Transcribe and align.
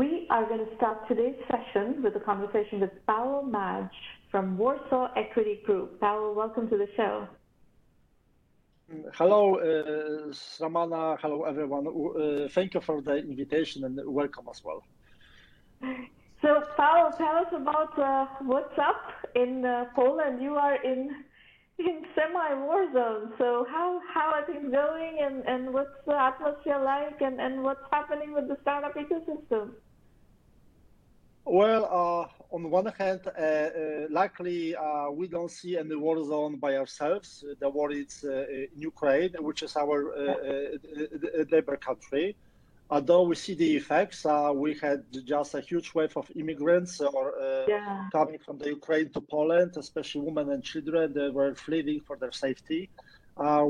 We 0.00 0.26
are 0.30 0.46
going 0.46 0.64
to 0.66 0.76
start 0.76 1.06
today's 1.08 1.36
session 1.50 2.02
with 2.02 2.16
a 2.16 2.20
conversation 2.20 2.80
with 2.80 2.92
Paweł 3.06 3.50
Maj 3.50 3.90
from 4.30 4.56
Warsaw 4.56 5.12
Equity 5.14 5.60
Group. 5.66 6.00
Paweł, 6.00 6.34
welcome 6.34 6.70
to 6.70 6.78
the 6.78 6.88
show. 6.96 7.28
Hello, 9.12 9.56
uh, 9.56 10.32
Ramana. 10.62 11.18
Hello, 11.20 11.44
everyone. 11.44 11.86
Uh, 11.86 12.48
thank 12.48 12.72
you 12.72 12.80
for 12.80 13.02
the 13.02 13.16
invitation 13.18 13.84
and 13.84 14.00
welcome 14.06 14.46
as 14.50 14.64
well. 14.64 14.82
So, 16.40 16.48
Paweł, 16.78 17.18
tell 17.18 17.36
us 17.44 17.52
about 17.52 17.98
uh, 17.98 18.24
what's 18.52 18.78
up 18.78 19.04
in 19.34 19.66
uh, 19.66 19.84
Poland. 19.94 20.40
You 20.40 20.54
are 20.54 20.82
in 20.82 21.00
in 21.78 22.06
semi-war 22.14 22.90
zone. 22.94 23.34
So, 23.36 23.66
how 23.70 24.00
how 24.14 24.28
are 24.36 24.46
things 24.46 24.72
going, 24.72 25.18
and 25.20 25.44
and 25.46 25.74
what's 25.74 25.98
the 26.06 26.16
atmosphere 26.18 26.80
like, 26.82 27.20
and 27.20 27.38
and 27.38 27.62
what's 27.62 27.84
happening 27.92 28.32
with 28.32 28.48
the 28.48 28.56
startup 28.62 28.94
ecosystem? 28.94 29.72
Well, 31.44 31.84
uh, 31.84 32.54
on 32.54 32.70
one 32.70 32.86
hand, 32.86 33.20
uh, 33.26 33.30
uh, 33.30 33.70
luckily 34.10 34.76
uh, 34.76 35.10
we 35.10 35.26
don't 35.28 35.50
see 35.50 35.78
any 35.78 35.96
war 35.96 36.22
zone 36.24 36.56
by 36.56 36.76
ourselves. 36.76 37.44
The 37.60 37.68
war 37.68 37.92
is 37.92 38.24
uh, 38.24 38.46
in 38.48 38.68
Ukraine, 38.76 39.34
which 39.38 39.62
is 39.62 39.76
our 39.76 40.12
uh, 40.12 41.44
neighbor 41.50 41.76
country. 41.76 42.36
Although 42.90 43.22
we 43.22 43.36
see 43.36 43.54
the 43.54 43.76
effects, 43.76 44.26
we 44.54 44.74
had 44.74 45.04
just 45.24 45.54
a 45.54 45.60
huge 45.60 45.94
wave 45.94 46.16
of 46.16 46.28
immigrants 46.34 47.00
or 47.00 47.34
yeah. 47.68 48.08
coming 48.10 48.40
from 48.44 48.58
the 48.58 48.70
Ukraine 48.70 49.10
to 49.10 49.20
Poland, 49.20 49.76
especially 49.76 50.22
women 50.22 50.50
and 50.50 50.62
children. 50.64 51.12
They 51.12 51.28
were 51.28 51.54
fleeing 51.54 52.00
for 52.00 52.16
their 52.16 52.32
safety. 52.32 52.90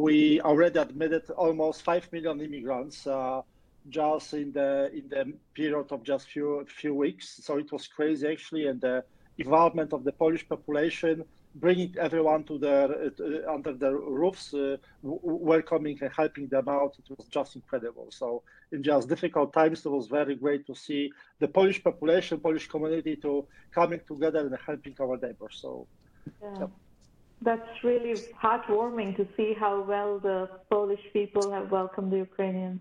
we 0.07 0.41
already 0.41 0.79
admitted 0.79 1.29
almost 1.33 1.83
five 1.83 2.11
million 2.13 2.41
immigrants 2.41 3.07
just 3.89 4.35
in 4.35 4.53
the 4.53 4.91
in 4.93 5.09
the 5.09 5.33
period 5.55 5.87
of 5.91 6.03
just 6.03 6.29
few 6.29 6.65
few 6.69 6.95
weeks. 6.95 7.41
So 7.43 7.59
it 7.59 7.71
was 7.73 7.87
crazy 7.87 8.29
actually, 8.29 8.67
and 8.67 8.81
the 8.81 9.05
involvement 9.39 9.93
of 9.93 10.05
the 10.05 10.13
Polish 10.13 10.47
population, 10.49 11.25
bringing 11.55 11.95
everyone 11.99 12.45
to 12.45 12.59
their 12.59 12.89
uh, 12.91 13.53
under 13.55 13.73
their 13.73 13.97
roofs, 13.97 14.53
uh, 14.55 14.77
welcoming 15.03 15.99
and 16.03 16.11
helping 16.15 16.47
them 16.49 16.69
out. 16.69 16.97
It 16.99 17.17
was 17.17 17.27
just 17.29 17.57
incredible. 17.57 18.09
So 18.11 18.43
in 18.73 18.83
just 18.83 19.09
difficult 19.09 19.53
times, 19.53 19.85
it 19.87 19.91
was 19.91 20.07
very 20.07 20.35
great 20.35 20.67
to 20.67 20.75
see 20.75 21.11
the 21.39 21.49
Polish 21.49 21.83
population, 21.83 22.39
Polish 22.39 22.69
community, 22.69 23.17
to 23.17 23.47
coming 23.73 24.01
together 24.07 24.41
and 24.41 24.57
helping 24.67 24.95
our 25.01 25.17
neighbors. 25.17 25.59
So. 25.63 25.87
Yeah. 26.43 26.59
yeah. 26.61 26.67
That's 27.43 27.83
really 27.83 28.15
heartwarming 28.43 29.17
to 29.17 29.27
see 29.35 29.55
how 29.59 29.81
well 29.81 30.19
the 30.19 30.51
Polish 30.71 31.01
people 31.15 31.51
have 31.51 31.71
welcomed 31.71 32.13
the 32.13 32.19
Ukrainians. 32.19 32.81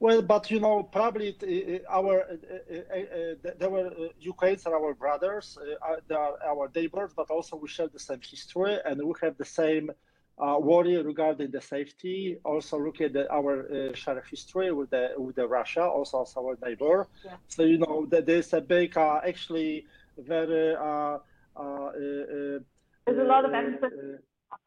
Well, 0.00 0.22
but 0.22 0.50
you 0.50 0.60
know, 0.60 0.82
probably 0.82 1.36
our 1.88 2.20
uh, 2.20 2.96
uh, 2.96 3.52
there 3.58 3.70
were 3.70 3.90
Ukrainians 4.18 4.66
are 4.66 4.74
our 4.74 4.94
brothers, 4.94 5.56
they 6.08 6.14
are 6.14 6.36
our 6.44 6.70
neighbors, 6.74 7.12
but 7.16 7.30
also 7.30 7.56
we 7.56 7.68
share 7.68 7.88
the 7.88 7.98
same 7.98 8.20
history 8.20 8.78
and 8.84 9.02
we 9.02 9.14
have 9.22 9.36
the 9.38 9.44
same 9.44 9.90
uh, 10.38 10.56
worry 10.60 11.00
regarding 11.00 11.50
the 11.50 11.60
safety. 11.60 12.36
Also, 12.44 12.78
look 12.78 13.00
at 13.00 13.12
the, 13.12 13.32
our 13.32 13.52
uh, 13.70 13.94
shared 13.94 14.22
history 14.28 14.72
with 14.72 14.90
the 14.90 15.12
with 15.16 15.36
the 15.36 15.46
Russia, 15.46 15.84
also 15.84 16.22
as 16.22 16.34
our 16.36 16.58
neighbor. 16.64 17.06
Yeah. 17.24 17.36
So 17.46 17.62
you 17.62 17.78
know 17.78 18.06
that 18.10 18.26
there's 18.26 18.52
a 18.52 18.60
big, 18.60 18.96
uh, 18.98 19.20
actually, 19.24 19.86
very. 20.18 20.74
there's 23.06 23.18
a 23.18 23.28
lot 23.34 23.44
of 23.44 23.52
empathy 23.54 24.18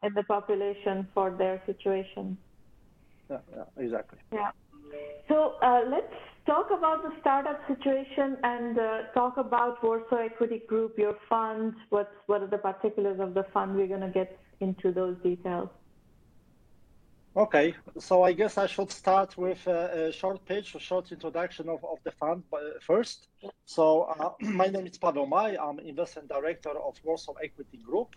in 0.02 0.14
the 0.14 0.22
population 0.24 1.06
for 1.12 1.30
their 1.36 1.62
situation. 1.66 2.38
Yeah, 3.30 3.38
yeah, 3.54 3.64
exactly. 3.76 4.20
Yeah. 4.32 4.50
So 5.28 5.54
uh, 5.62 5.82
let's 5.88 6.12
talk 6.46 6.66
about 6.70 7.02
the 7.02 7.12
startup 7.20 7.60
situation 7.68 8.38
and 8.42 8.78
uh, 8.78 9.02
talk 9.14 9.36
about 9.36 9.82
Warsaw 9.82 10.16
Equity 10.16 10.62
Group, 10.66 10.98
your 10.98 11.16
fund. 11.28 11.74
What's 11.90 12.14
what 12.26 12.42
are 12.42 12.46
the 12.46 12.58
particulars 12.58 13.20
of 13.20 13.34
the 13.34 13.44
fund? 13.52 13.76
We're 13.76 13.86
going 13.86 14.00
to 14.00 14.08
get 14.08 14.38
into 14.60 14.92
those 14.92 15.16
details. 15.22 15.68
Okay, 17.36 17.74
so 17.98 18.22
I 18.24 18.32
guess 18.32 18.58
I 18.58 18.66
should 18.66 18.90
start 18.90 19.36
with 19.36 19.64
a, 19.68 20.08
a 20.08 20.12
short 20.12 20.44
pitch, 20.44 20.74
a 20.74 20.80
short 20.80 21.12
introduction 21.12 21.68
of, 21.68 21.84
of 21.84 21.98
the 22.02 22.10
fund 22.10 22.42
first. 22.80 23.28
So 23.64 23.84
uh, 24.02 24.30
my 24.40 24.66
name 24.66 24.86
is 24.86 24.98
Paweł 24.98 25.28
Maj. 25.28 25.56
I'm 25.60 25.78
investment 25.78 26.28
director 26.28 26.70
of 26.70 26.98
Warsaw 27.04 27.34
Equity 27.34 27.78
Group. 27.78 28.16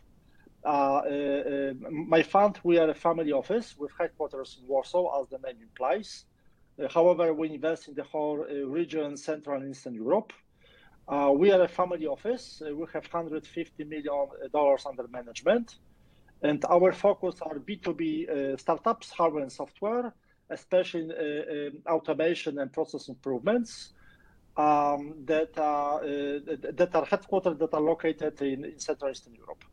Uh, 0.64 0.68
uh, 0.68 1.02
uh, 1.04 1.74
my 1.92 2.24
fund, 2.24 2.60
we 2.64 2.78
are 2.78 2.90
a 2.90 2.96
family 2.96 3.32
office 3.32 3.76
with 3.78 3.92
headquarters 4.00 4.58
in 4.60 4.68
Warsaw, 4.68 5.22
as 5.22 5.30
the 5.30 5.40
name 5.40 5.58
implies. 5.62 6.26
Uh, 6.82 6.88
however, 6.90 7.34
we 7.34 7.50
invest 7.50 7.88
in 7.88 7.96
the 7.96 8.04
whole 8.04 8.42
uh, 8.42 8.66
region, 8.66 9.18
Central 9.18 9.62
and 9.62 9.70
Eastern 9.70 9.94
Europe. 9.94 10.34
Uh, 11.08 11.32
we 11.36 11.52
are 11.52 11.62
a 11.62 11.68
family 11.68 12.08
office. 12.08 12.62
we 12.62 12.86
have 12.94 13.06
150 13.06 13.84
million 13.84 14.28
dollars 14.54 14.86
under 14.86 15.08
management, 15.08 15.76
and 16.42 16.64
our 16.70 16.92
focus 16.94 17.36
are 17.42 17.60
B2B 17.60 18.60
startups, 18.60 19.10
hardware 19.10 19.44
and 19.44 19.52
software, 19.52 20.14
especially 20.50 21.02
in 21.02 21.82
um, 21.86 21.94
automation 21.94 22.60
and 22.60 22.72
process 22.72 23.10
improvements. 23.10 23.94
Um, 24.58 25.16
that 25.24 25.58
are 25.58 26.04
uh, 26.04 26.40
that 26.80 26.90
are 26.94 27.06
headquartered 27.06 27.58
that 27.60 27.74
are 27.74 27.80
located 27.80 28.42
in, 28.42 28.66
in 28.66 28.80
Central 28.80 29.10
Eastern 29.10 29.34
Europe. 29.34 29.64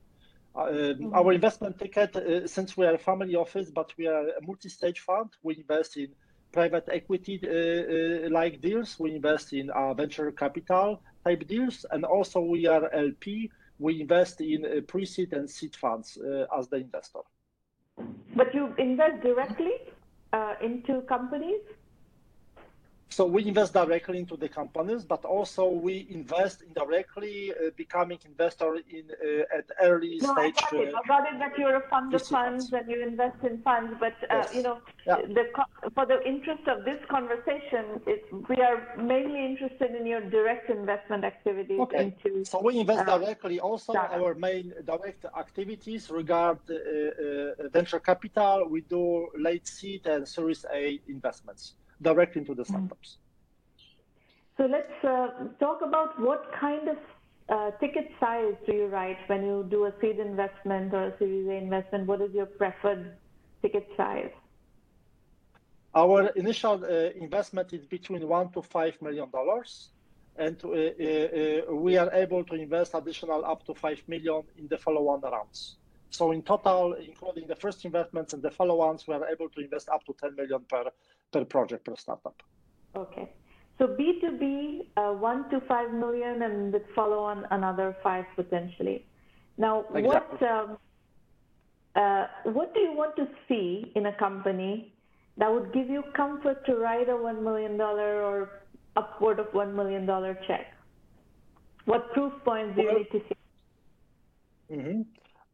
Uh, 0.55 0.67
mm-hmm. 0.67 1.15
Our 1.15 1.33
investment 1.33 1.81
ticket, 1.81 2.15
uh, 2.15 2.47
since 2.47 2.77
we 2.77 2.87
are 2.87 2.95
a 2.95 2.99
family 2.99 3.35
office, 3.35 3.71
but 3.71 3.93
we 3.99 4.07
are 4.07 4.29
a 4.29 4.41
multi-stage 4.47 5.01
fund, 5.01 5.31
we 5.43 5.57
invest 5.57 5.97
in 5.97 6.15
private 6.53 6.89
equity 6.91 7.41
uh, 7.43 8.27
uh, 8.27 8.31
like 8.31 8.61
deals. 8.61 8.99
We 8.99 9.15
invest 9.15 9.53
in 9.53 9.71
uh, 9.71 9.95
venture 9.95 10.31
capital 10.33 11.03
type 11.25 11.47
deals, 11.47 11.85
and 11.91 12.05
also 12.05 12.41
we 12.41 12.67
are 12.67 12.91
LP. 12.93 13.51
We 13.79 14.01
invest 14.01 14.41
in 14.41 14.85
pre-seed 14.89 15.33
and 15.33 15.49
seed 15.49 15.77
funds 15.77 16.19
as 16.57 16.69
the 16.69 16.77
investor. 16.77 17.21
But 18.35 18.53
you 18.53 18.75
invest 18.77 19.23
directly 19.23 19.75
into 20.61 21.03
companies? 21.03 21.61
So 23.11 23.27
we 23.27 23.47
invest 23.47 23.73
directly 23.73 24.19
into 24.19 24.37
the 24.37 24.49
companies, 24.49 25.05
but 25.05 25.25
also 25.25 25.67
we 25.69 26.07
invest 26.11 26.63
indirectly, 26.63 27.53
uh, 27.53 27.71
becoming 27.77 28.19
investor 28.25 28.77
in 28.91 29.05
uh, 29.11 29.57
at 29.59 29.67
early 29.83 30.19
no, 30.21 30.35
stage. 30.35 30.55
I 30.59 30.71
got 30.71 30.81
it. 30.81 30.95
I 30.95 31.09
got 31.09 31.33
it 31.33 31.39
that 31.39 31.59
you're 31.59 31.77
a 31.77 31.89
fund 31.89 32.13
of 32.13 32.23
funds 32.23 32.73
and 32.73 32.89
you 32.89 33.03
invest 33.03 33.43
in 33.43 33.63
funds, 33.63 33.95
but 33.99 34.13
uh, 34.31 34.37
yes. 34.37 34.55
you 34.55 34.63
know, 34.63 34.79
yeah. 35.07 35.17
the, 35.17 35.45
for 35.95 36.05
the 36.05 36.23
interest 36.27 36.69
of 36.69 36.85
this 36.85 37.01
conversation, 37.09 37.85
we 38.49 38.57
are 38.57 38.95
mainly 38.99 39.45
interested 39.47 39.95
in 39.95 40.07
your 40.07 40.21
direct 40.21 40.69
investment 40.69 41.25
activities 41.25 41.81
okay. 41.81 42.05
into. 42.05 42.45
So 42.45 42.61
we 42.63 42.79
invest 42.79 43.09
uh, 43.09 43.19
directly. 43.19 43.59
Also, 43.59 43.95
our 43.97 44.35
main 44.35 44.75
direct 44.85 45.25
activities 45.25 46.11
regard 46.11 46.59
uh, 46.71 46.75
uh, 46.75 47.69
venture 47.73 48.01
capital. 48.01 48.69
We 48.69 48.83
do 48.83 49.29
late 49.37 49.67
seed 49.67 50.07
and 50.07 50.29
Series 50.29 50.67
A 50.73 51.01
investments 51.09 51.75
direct 52.03 52.37
into 52.37 52.55
the 52.55 52.65
startups. 52.65 53.19
So 54.57 54.67
let's 54.67 55.05
uh, 55.05 55.29
talk 55.61 55.83
about 55.83 56.21
what 56.21 56.51
kind 56.61 56.89
of 56.89 56.97
uh, 57.49 57.71
ticket 57.81 58.11
size 58.21 58.55
do 58.67 58.73
you 58.75 58.87
write 58.87 59.19
when 59.29 59.45
you 59.45 59.67
do 59.71 59.87
a 59.87 59.93
seed 60.01 60.19
investment 60.19 60.93
or 60.93 61.09
a 61.09 61.19
Series 61.19 61.47
A 61.49 61.53
investment? 61.53 62.07
What 62.07 62.21
is 62.21 62.33
your 62.35 62.47
preferred 62.47 63.17
ticket 63.63 63.89
size? 63.97 64.31
Our 65.95 66.29
initial 66.37 66.85
uh, 66.85 67.11
investment 67.25 67.73
is 67.73 67.87
between 67.87 68.27
one 68.29 68.51
to 68.53 68.63
five 68.63 69.01
million 69.01 69.31
dollars, 69.31 69.91
and 70.37 70.57
uh, 70.65 70.69
uh, 70.69 70.73
uh, 70.73 71.75
we 71.75 71.97
are 71.97 72.13
able 72.13 72.45
to 72.45 72.55
invest 72.55 72.93
additional 72.95 73.45
up 73.45 73.65
to 73.67 73.75
five 73.75 74.03
million 74.07 74.43
in 74.59 74.69
the 74.69 74.77
follow-on 74.77 75.21
rounds. 75.23 75.77
So 76.11 76.33
in 76.33 76.43
total, 76.43 76.95
including 76.95 77.47
the 77.47 77.57
first 77.57 77.85
investments 77.85 78.33
and 78.33 78.43
the 78.43 78.51
follow-ons, 78.51 79.07
we 79.07 79.15
are 79.15 79.27
able 79.29 79.49
to 79.51 79.61
invest 79.61 79.89
up 79.89 80.05
to 80.07 80.15
10 80.21 80.37
million 80.37 80.61
per 80.69 80.85
per 81.33 81.45
project 81.45 81.85
per 81.85 81.97
startup. 81.97 82.35
Okay. 82.97 83.29
So 83.79 83.87
B2B, 83.87 84.87
uh, 84.97 85.13
one 85.13 85.49
to 85.51 85.61
five 85.69 85.93
million, 85.93 86.43
and 86.43 86.73
with 86.73 86.83
follow 86.95 87.21
on 87.21 87.47
another 87.51 87.97
five 88.03 88.25
potentially. 88.35 89.07
Now, 89.57 89.85
exactly. 89.95 90.39
what 90.39 90.51
um, 90.51 90.79
uh, 91.95 92.27
what 92.45 92.75
do 92.75 92.81
you 92.81 92.93
want 92.93 93.15
to 93.17 93.29
see 93.49 93.93
in 93.95 94.07
a 94.07 94.13
company 94.19 94.93
that 95.37 95.53
would 95.53 95.73
give 95.73 95.89
you 95.89 96.03
comfort 96.17 96.67
to 96.67 96.77
write 96.77 97.09
a 97.09 97.17
one 97.17 97.45
million 97.45 97.77
dollar 97.77 98.23
or 98.23 98.63
upward 98.97 99.39
of 99.39 99.47
one 99.53 99.77
million 99.77 100.07
dollar 100.07 100.37
check? 100.47 100.67
What 101.85 102.13
proof 102.13 102.33
points 102.45 102.77
do 102.77 102.83
you 102.83 102.99
need 102.99 103.11
to 103.13 103.21
see? 103.29 104.75
Mm-hmm. 104.75 105.01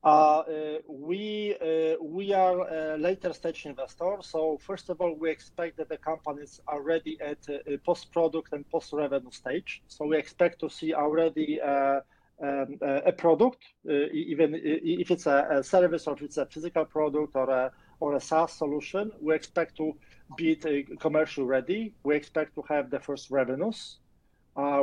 Uh, 0.05 0.09
uh, 0.09 0.79
we 0.87 1.57
uh, 1.63 1.95
we 2.03 2.35
are 2.35 2.61
a 2.69 2.99
later 2.99 3.33
stage 3.33 3.65
investor. 3.65 4.17
So 4.21 4.59
first 4.61 4.91
of 4.91 5.01
all, 5.01 5.15
we 5.15 5.31
expect 5.31 5.79
that 5.79 5.89
the 5.89 5.97
companies 5.97 6.61
are 6.69 6.83
ready 6.83 7.17
at 7.23 7.39
a 7.49 7.79
post 7.79 8.13
product 8.13 8.53
and 8.53 8.69
post 8.69 8.93
revenue 8.93 9.31
stage. 9.31 9.83
So 9.89 10.05
we 10.05 10.19
expect 10.19 10.61
to 10.61 10.69
see 10.69 10.93
already 10.93 11.59
um, 11.63 12.03
a 12.83 13.13
product, 13.13 13.63
even 13.87 14.61
if 14.63 15.11
it's 15.11 15.27
a, 15.27 15.63
service 15.63 16.07
or 16.07 16.15
if 16.15 16.23
it's 16.23 16.37
a 16.37 16.45
physical 16.47 16.85
product 16.85 17.35
or 17.35 17.49
a, 17.49 17.73
or 18.01 18.17
a 18.17 18.21
SaaS 18.21 18.53
solution, 18.53 19.11
we 19.23 19.35
expect 19.35 19.77
to 19.77 19.93
be 20.37 20.85
commercial 21.01 21.47
ready. 21.47 21.95
We 22.03 22.15
expect 22.17 22.57
to 22.57 22.63
have 22.69 22.91
the 22.91 23.01
first 23.01 23.31
revenues. 23.31 23.99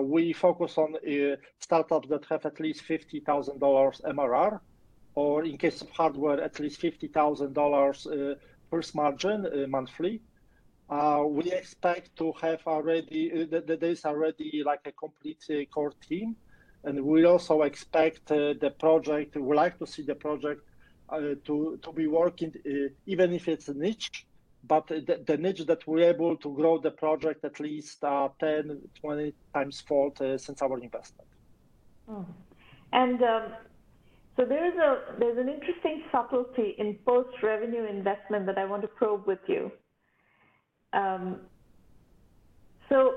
We 0.01 0.33
focus 0.33 0.79
on 0.79 0.95
startups 1.59 2.07
that 2.07 2.25
have 2.25 2.45
at 2.47 2.59
least 2.59 2.87
$50,000 2.87 3.59
MRR, 3.59 4.59
or 5.15 5.43
in 5.43 5.57
case 5.57 5.81
of 5.81 5.89
hardware, 5.89 6.41
at 6.41 6.59
least 6.59 6.81
$50,000 6.81 8.31
uh, 8.31 8.35
first 8.69 8.95
margin 8.95 9.45
uh, 9.45 9.67
monthly. 9.67 10.21
Uh, 10.89 11.23
we 11.25 11.51
expect 11.51 12.15
to 12.17 12.33
have 12.41 12.61
already 12.67 13.45
there's 13.45 14.03
already 14.03 14.61
like 14.65 14.81
a 14.85 14.91
complete 14.91 15.43
core 15.73 15.93
team, 16.07 16.35
and 16.83 16.99
we 17.01 17.23
also 17.23 17.61
expect 17.61 18.25
the 18.27 18.73
project, 18.77 19.37
we 19.37 19.55
like 19.55 19.77
to 19.79 19.87
see 19.87 20.01
the 20.01 20.15
project 20.15 20.61
to 21.45 21.79
be 21.95 22.07
working, 22.07 22.53
even 23.05 23.31
if 23.31 23.47
it's 23.47 23.69
a 23.69 23.73
niche, 23.73 24.25
but 24.67 24.85
the 24.87 25.37
niche 25.39 25.65
that 25.65 25.87
we're 25.87 26.09
able 26.09 26.35
to 26.35 26.53
grow 26.53 26.77
the 26.77 26.91
project 26.91 27.45
at 27.45 27.57
least 27.61 28.01
10, 28.01 28.81
20 28.99 29.33
times 29.53 29.79
fold 29.81 30.17
since 30.17 30.61
our 30.61 30.77
investment. 30.77 31.29
Mm. 32.09 32.25
Um, 32.93 33.53
So 34.37 34.45
there's 34.45 34.77
a 34.77 35.19
there's 35.19 35.37
an 35.37 35.49
interesting 35.49 36.03
subtlety 36.11 36.75
in 36.77 36.97
post-revenue 37.05 37.85
investment 37.85 38.45
that 38.45 38.57
I 38.57 38.65
want 38.65 38.81
to 38.83 38.87
probe 38.87 39.27
with 39.27 39.39
you. 39.47 39.71
Um, 40.93 41.41
so, 42.89 43.15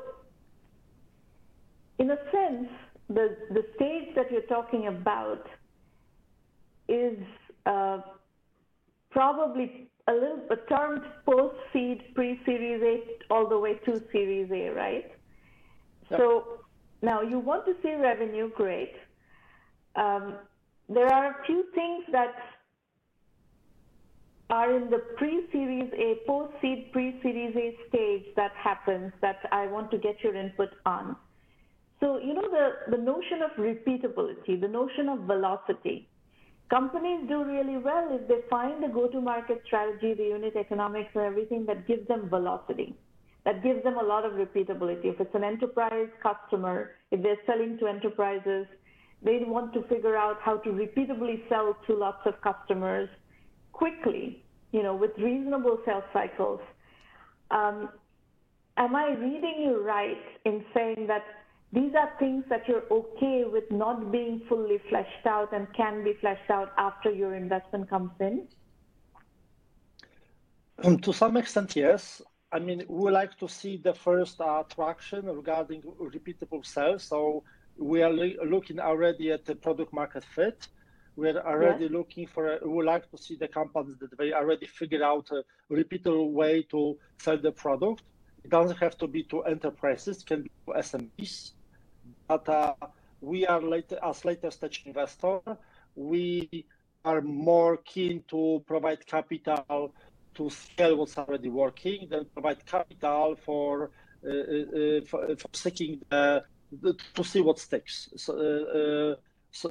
in 1.99 2.11
a 2.11 2.16
sense, 2.32 2.69
the 3.08 3.37
the 3.50 3.64
stage 3.76 4.14
that 4.16 4.31
you're 4.31 4.43
talking 4.43 4.88
about 4.88 5.46
is 6.88 7.19
probably 9.10 9.88
a 10.08 10.12
little 10.12 10.40
termed 10.69 11.02
post-seed, 11.25 12.14
pre-Series 12.14 12.82
A, 12.82 13.32
all 13.32 13.49
the 13.49 13.58
way 13.58 13.75
to 13.87 14.02
Series 14.12 14.50
A, 14.52 14.69
right? 14.70 15.10
Yep. 16.10 16.20
Now 17.00 17.22
you 17.22 17.38
want 17.38 17.64
to 17.67 17.75
see 17.82 17.94
revenue, 17.94 18.50
great. 18.55 18.93
There 20.88 21.08
are 21.08 21.31
a 21.31 21.44
few 21.46 21.64
things 21.75 22.04
that 22.12 22.34
are 24.50 24.76
in 24.76 24.90
the 24.90 24.98
pre-Series 25.16 25.90
A, 25.94 26.26
post-seed, 26.26 26.92
pre-Series 26.92 27.56
A 27.56 27.76
stage 27.88 28.25
that 28.36 28.52
happens 28.52 29.12
that 29.22 29.38
I 29.50 29.66
want 29.66 29.90
to 29.92 29.98
get 29.98 30.22
your 30.22 30.34
input 30.36 30.69
on. 30.84 31.16
So, 32.00 32.19
you 32.19 32.34
know 32.34 32.48
the 32.90 32.98
notion 32.98 33.40
of 33.42 33.52
repeatability, 33.52 34.60
the 34.60 34.69
notion 34.69 35.08
of 35.08 35.20
velocity. 35.20 36.08
Companies 36.69 37.26
do 37.28 37.44
really 37.44 37.78
well 37.78 38.08
if 38.10 38.28
they 38.28 38.40
find 38.50 38.84
a 38.84 38.88
go-to-market 38.88 39.62
strategy, 39.66 40.12
the 40.12 40.25
unit 40.25 40.54
economics 40.56 41.10
and 41.14 41.25
everything 41.25 41.64
that 41.66 41.86
gives 41.86 42.06
them 42.08 42.28
velocity, 42.28 42.94
that 43.44 43.62
gives 43.62 43.82
them 43.84 43.96
a 43.96 44.02
lot 44.02 44.25
of 44.26 44.32
repeatability. 44.32 45.06
If 45.06 45.20
it's 45.20 45.34
an 45.34 45.44
enterprise 45.44 46.08
customer, 46.22 46.92
if 47.10 47.22
they're 47.22 47.40
selling 47.46 47.78
to 47.78 47.86
enterprises, 47.86 48.66
they 49.24 49.40
want 49.46 49.72
to 49.72 49.82
figure 49.84 50.16
out 50.16 50.36
how 50.42 50.58
to 50.58 50.70
repeatably 50.70 51.48
sell 51.48 51.76
to 51.86 51.94
lots 51.94 52.26
of 52.26 52.34
customers 52.42 53.08
quickly, 53.72 54.44
you 54.72 54.82
know, 54.82 54.94
with 54.94 55.12
reasonable 55.18 55.78
sales 55.86 56.04
cycles. 56.12 56.60
Um, 57.50 57.88
am 58.76 58.94
I 58.94 59.14
reading 59.14 59.56
you 59.62 59.82
right 59.82 60.24
in 60.44 60.64
saying 60.74 61.06
that 61.08 61.24
these 61.72 61.92
are 61.98 62.12
things 62.18 62.44
that 62.50 62.68
you're 62.68 62.84
okay 62.90 63.44
with 63.50 63.64
not 63.70 64.12
being 64.12 64.42
fully 64.48 64.78
fleshed 64.88 65.26
out 65.26 65.52
and 65.52 65.66
can 65.74 66.04
be 66.04 66.14
fleshed 66.20 66.50
out 66.50 66.72
after 66.78 67.10
your 67.10 67.34
investment 67.34 67.88
comes 67.90 68.12
in? 68.20 68.46
Um, 70.84 70.98
to 70.98 71.12
some 71.12 71.36
extent, 71.36 71.74
yes. 71.74 72.20
I 72.52 72.58
mean, 72.58 72.84
we 72.88 73.10
like 73.10 73.36
to 73.38 73.48
see 73.48 73.76
the 73.76 73.94
first 73.94 74.40
traction 74.68 75.26
regarding 75.26 75.82
repeatable 75.82 76.64
sales. 76.64 77.10
We 77.76 78.02
are 78.02 78.12
looking 78.12 78.78
already 78.80 79.32
at 79.32 79.44
the 79.44 79.54
product 79.54 79.92
market 79.92 80.24
fit. 80.24 80.68
We're 81.16 81.38
already 81.38 81.88
looking 81.88 82.26
for 82.26 82.58
we 82.62 82.70
would 82.70 82.86
like 82.86 83.08
to 83.10 83.18
see 83.18 83.36
the 83.36 83.46
companies 83.46 83.96
that 84.00 84.16
they 84.18 84.32
already 84.32 84.66
figured 84.66 85.02
out 85.02 85.30
a 85.30 85.44
repeatable 85.72 86.32
way 86.32 86.62
to 86.70 86.96
sell 87.18 87.38
the 87.38 87.52
product. 87.52 88.02
It 88.42 88.50
doesn't 88.50 88.78
have 88.78 88.98
to 88.98 89.06
be 89.06 89.22
to 89.24 89.42
enterprises, 89.42 90.22
it 90.22 90.26
can 90.26 90.42
be 90.42 90.50
to 90.66 90.72
SMBs. 90.72 91.52
But 92.26 92.48
uh, 92.48 92.74
we 93.20 93.46
are 93.46 93.62
as 94.02 94.24
later 94.24 94.50
stage 94.50 94.82
investor, 94.86 95.40
we 95.94 96.66
are 97.04 97.20
more 97.20 97.76
keen 97.78 98.24
to 98.28 98.62
provide 98.66 99.06
capital 99.06 99.94
to 100.34 100.50
scale 100.50 100.96
what's 100.96 101.16
already 101.16 101.48
working 101.48 102.08
than 102.10 102.24
provide 102.26 102.64
capital 102.66 103.36
for 103.36 103.90
uh, 104.26 104.30
uh, 104.30 105.34
seeking 105.52 106.00
to 107.14 107.24
see 107.24 107.40
what 107.40 107.58
sticks. 107.58 108.08
So, 108.16 108.32
uh, 108.34 108.78
uh, 108.78 109.14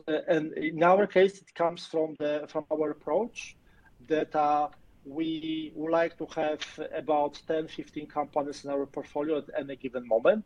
uh, 0.07 0.21
And 0.27 0.53
in 0.53 0.81
our 0.83 1.05
case, 1.07 1.39
it 1.39 1.53
comes 1.55 1.85
from 1.85 2.15
the 2.19 2.45
from 2.47 2.65
our 2.71 2.91
approach 2.91 3.55
that 4.07 4.33
we 5.05 5.71
would 5.75 5.91
like 5.91 6.17
to 6.17 6.25
have 6.35 6.61
about 6.95 7.41
10, 7.47 7.67
15 7.67 8.07
companies 8.07 8.63
in 8.63 8.71
our 8.71 8.85
portfolio 8.85 9.39
at 9.39 9.49
any 9.57 9.75
given 9.75 10.07
moment, 10.07 10.45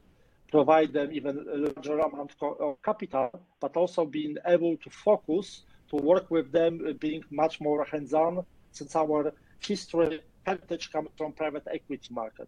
provide 0.52 0.94
them 0.94 1.12
even 1.12 1.38
a 1.38 1.58
larger 1.58 2.00
amount 2.00 2.34
of 2.42 2.82
capital, 2.82 3.30
but 3.60 3.78
also 3.78 4.06
being 4.06 4.36
able 4.48 4.76
to 4.78 4.90
focus, 4.90 5.64
to 5.90 5.98
work 5.98 6.32
with 6.32 6.52
them, 6.52 6.98
being 7.00 7.24
much 7.30 7.62
more 7.62 7.86
hands-on 7.86 8.44
since 8.72 8.96
our 8.96 9.32
history 9.60 10.22
heritage 10.46 10.92
comes 10.92 11.10
from 11.18 11.34
private 11.34 11.68
equity 11.72 12.12
market. 12.12 12.48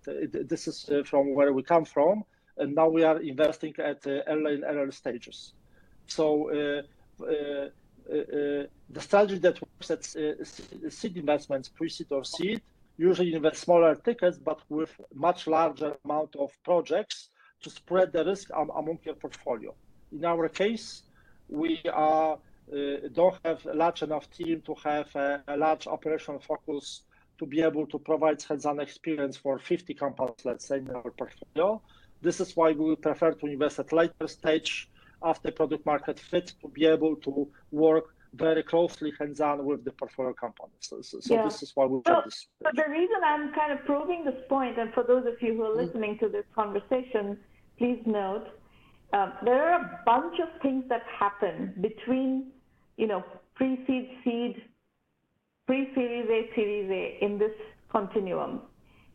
This 0.50 0.67
is 0.67 0.89
from 1.06 1.35
where 1.35 1.53
we 1.53 1.61
come 1.61 1.85
from, 1.85 2.23
and 2.59 2.75
now 2.75 2.88
we 2.88 3.03
are 3.03 3.19
investing 3.19 3.73
at 3.79 4.06
early 4.06 4.56
and 4.56 4.63
early 4.63 4.91
stages. 4.91 5.53
So 6.07 6.25
uh, 6.50 6.81
uh, 7.23 7.69
uh, 8.11 8.65
the 8.89 9.01
strategy 9.01 9.39
that 9.39 9.59
works 9.61 9.91
at 9.91 10.03
seed 10.94 11.17
investments, 11.17 11.69
pre-seed 11.69 12.11
or 12.11 12.23
seed, 12.23 12.61
usually 12.97 13.33
invest 13.33 13.61
smaller 13.61 13.95
tickets, 13.95 14.38
but 14.38 14.59
with 14.69 14.91
much 15.13 15.47
larger 15.47 15.95
amount 16.03 16.35
of 16.35 16.51
projects 16.63 17.29
to 17.61 17.69
spread 17.69 18.11
the 18.11 18.25
risk 18.25 18.50
among 18.53 19.00
your 19.03 19.15
portfolio. 19.15 19.73
In 20.11 20.25
our 20.25 20.50
case, 20.50 21.03
we 21.47 21.81
don't 21.83 23.38
have 23.45 23.65
a 23.65 23.73
large 23.73 24.01
enough 24.01 24.29
team 24.31 24.61
to 24.65 24.73
have 24.83 25.15
a 25.15 25.56
large 25.56 25.85
operational 25.88 26.39
focus 26.39 27.03
to 27.38 27.45
be 27.45 27.61
able 27.61 27.85
to 27.88 27.97
provide 28.00 28.41
hands-on 28.41 28.79
experience 28.79 29.38
for 29.38 29.59
50 29.59 29.94
companies, 29.94 30.44
let's 30.44 30.67
say, 30.67 30.77
in 30.77 30.89
our 30.89 31.11
portfolio. 31.11 31.81
This 32.21 32.39
is 32.39 32.56
why 32.56 32.71
we 32.71 32.95
prefer 32.95 33.31
to 33.31 33.45
invest 33.45 33.80
at 33.80 33.92
later 33.94 34.28
stage 34.28 34.90
after 35.23 35.52
product 35.52 35.85
market 35.85 36.19
fit 36.19 36.54
to 36.61 36.68
be 36.68 36.85
able 36.85 37.16
to 37.18 37.47
work 37.71 38.16
very 38.33 38.64
closely 38.64 39.11
hands-on 39.19 39.66
with 39.66 39.83
the 39.83 39.92
portfolio 39.92 40.33
companies. 40.33 40.94
Yeah. 41.26 41.44
This 41.45 41.64
is 41.64 41.71
why 41.76 41.85
we 41.85 41.99
do 42.06 42.16
this. 42.26 42.47
The 42.61 42.85
reason 42.90 43.18
I'm 43.26 43.54
kind 43.54 43.71
of 43.71 43.83
probing 43.85 44.23
this 44.23 44.42
point, 44.47 44.78
and 44.78 44.94
for 44.94 45.04
those 45.04 45.26
of 45.26 45.42
you 45.42 45.56
who 45.56 45.64
are 45.64 45.69
mm-hmm. 45.69 45.85
listening 45.85 46.18
to 46.19 46.30
this 46.30 46.45
conversation, 46.54 47.38
please 47.78 48.02
note, 48.06 48.47
um, 49.14 49.33
there 49.44 49.64
are 49.64 49.81
a 49.81 49.99
bunch 50.06 50.40
of 50.40 50.61
things 50.61 50.83
that 50.90 51.02
happen 51.19 51.73
between, 51.81 52.52
you 52.97 53.07
know, 53.07 53.23
pre-seed, 53.56 54.09
seed, 54.23 54.61
pre-Series 55.66 56.30
A, 56.30 56.56
Series 56.56 56.92
A 56.92 57.26
in 57.26 57.40
this 57.40 57.54
continuum. 57.92 58.61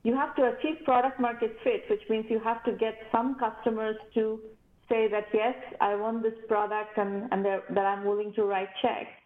You 0.04 0.14
have 0.14 0.37
to 0.37 0.42
achieve 0.52 0.84
product 0.84 1.18
market 1.18 1.56
fit, 1.64 1.84
which 1.90 2.02
means 2.08 2.26
you 2.28 2.38
have 2.40 2.62
to 2.64 2.73
get 2.73 2.94
some 3.11 3.37
customers 3.37 3.96
to 4.14 4.40
say 4.88 5.08
that, 5.08 5.26
"Yes, 5.32 5.56
I 5.80 5.94
want 5.94 6.23
this 6.23 6.38
product 6.46 6.99
and 6.99 7.44
that 7.44 7.87
I'm 7.92 8.04
willing 8.04 8.32
to 8.34 8.44
write 8.44 8.68
checks." 8.82 9.16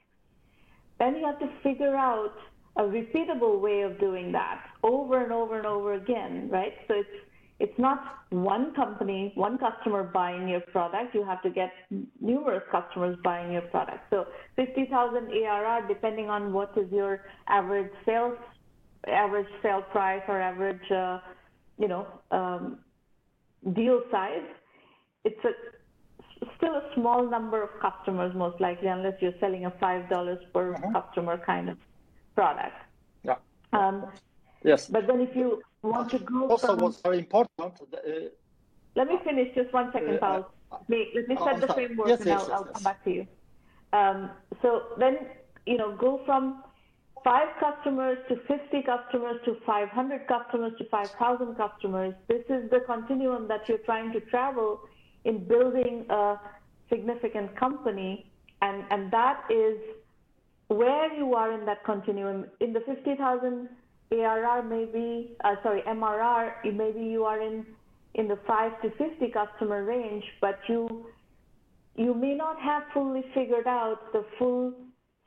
Then 0.98 1.16
you 1.16 1.26
have 1.26 1.40
to 1.40 1.48
figure 1.62 1.96
out 1.96 2.34
a 2.76 2.82
repeatable 2.82 3.60
way 3.60 3.82
of 3.82 3.98
doing 3.98 4.30
that 4.32 4.60
over 4.84 5.22
and 5.24 5.32
over 5.32 5.58
and 5.58 5.66
over 5.66 5.94
again, 5.94 6.48
right? 6.48 6.74
So 6.86 6.94
it's 6.94 7.16
it's 7.60 7.78
not 7.78 7.98
one 8.30 8.72
company, 8.74 9.32
one 9.34 9.58
customer 9.58 10.04
buying 10.04 10.46
your 10.46 10.60
product. 10.60 11.12
You 11.12 11.24
have 11.24 11.42
to 11.42 11.50
get 11.50 11.72
numerous 12.20 12.62
customers 12.70 13.18
buying 13.24 13.50
your 13.52 13.62
product. 13.62 14.04
So 14.10 14.28
50,000 14.54 15.32
ARR, 15.32 15.88
depending 15.88 16.30
on 16.30 16.52
what 16.52 16.70
is 16.78 16.88
your 16.92 17.24
average 17.48 17.90
sales 18.06 18.38
price 19.02 20.22
or 20.28 20.40
average, 20.40 20.90
uh, 20.90 21.20
you 21.78 21.88
know, 21.88 22.06
um, 22.30 22.78
deal 23.74 24.02
size, 24.10 24.46
it's 25.24 25.44
a 25.44 25.50
still 26.56 26.74
a 26.74 26.94
small 26.94 27.28
number 27.28 27.62
of 27.62 27.70
customers, 27.80 28.34
most 28.34 28.60
likely, 28.60 28.88
unless 28.88 29.14
you're 29.20 29.34
selling 29.40 29.64
a 29.64 29.70
$5 29.72 30.08
per 30.52 30.74
mm-hmm. 30.74 30.92
customer 30.92 31.36
kind 31.38 31.68
of 31.68 31.78
product. 32.34 32.76
Yeah. 33.24 33.34
Um. 33.72 34.06
Yes. 34.62 34.86
But 34.86 35.06
then 35.06 35.20
if 35.20 35.36
you 35.36 35.62
want 35.82 36.10
to 36.10 36.18
go 36.18 36.24
from. 36.24 36.50
Also 36.50 36.76
what's 36.76 37.00
very 37.00 37.18
important. 37.18 37.74
Uh, 37.92 38.28
let 38.94 39.06
me 39.06 39.18
finish 39.24 39.54
just 39.54 39.72
one 39.72 39.92
second, 39.92 40.16
uh, 40.16 40.18
Paul. 40.18 40.54
Let 40.88 40.88
me 41.28 41.36
oh, 41.38 41.44
set 41.44 41.60
the 41.60 41.72
framework. 41.72 42.08
Yes, 42.08 42.22
yes. 42.24 42.48
I'll 42.52 42.64
come 42.64 42.82
back 42.82 43.04
to 43.04 43.10
you. 43.10 43.26
Um, 43.92 44.30
so 44.62 44.82
then 44.98 45.18
you 45.68 45.76
know, 45.76 45.94
go 45.96 46.20
from 46.24 46.64
five 47.28 47.48
customers 47.60 48.16
to 48.26 48.36
50 48.48 48.82
customers 48.84 49.36
to 49.44 49.58
500 49.66 50.26
customers 50.26 50.72
to 50.78 50.84
5,000 50.88 51.56
customers. 51.56 52.14
This 52.26 52.42
is 52.48 52.70
the 52.70 52.80
continuum 52.86 53.46
that 53.48 53.68
you're 53.68 53.84
trying 53.84 54.12
to 54.14 54.20
travel 54.20 54.80
in 55.26 55.46
building 55.46 56.06
a 56.08 56.36
significant 56.88 57.54
company. 57.54 58.30
And, 58.62 58.82
and 58.90 59.10
that 59.12 59.42
is 59.50 59.76
where 60.68 61.12
you 61.12 61.34
are 61.34 61.52
in 61.52 61.66
that 61.66 61.84
continuum. 61.84 62.46
In 62.60 62.72
the 62.72 62.80
50,000 62.80 63.68
ARR, 64.10 64.62
maybe, 64.62 65.36
uh, 65.44 65.56
sorry, 65.62 65.82
MRR, 65.82 66.52
maybe 66.74 67.00
you 67.00 67.24
are 67.24 67.42
in, 67.42 67.66
in 68.14 68.26
the 68.26 68.38
5 68.46 68.80
to 68.80 68.90
50 68.92 69.30
customer 69.32 69.84
range, 69.84 70.24
but 70.40 70.58
you, 70.66 71.04
you 71.94 72.14
may 72.14 72.34
not 72.34 72.58
have 72.62 72.84
fully 72.94 73.22
figured 73.34 73.66
out 73.66 74.14
the 74.14 74.24
full 74.38 74.72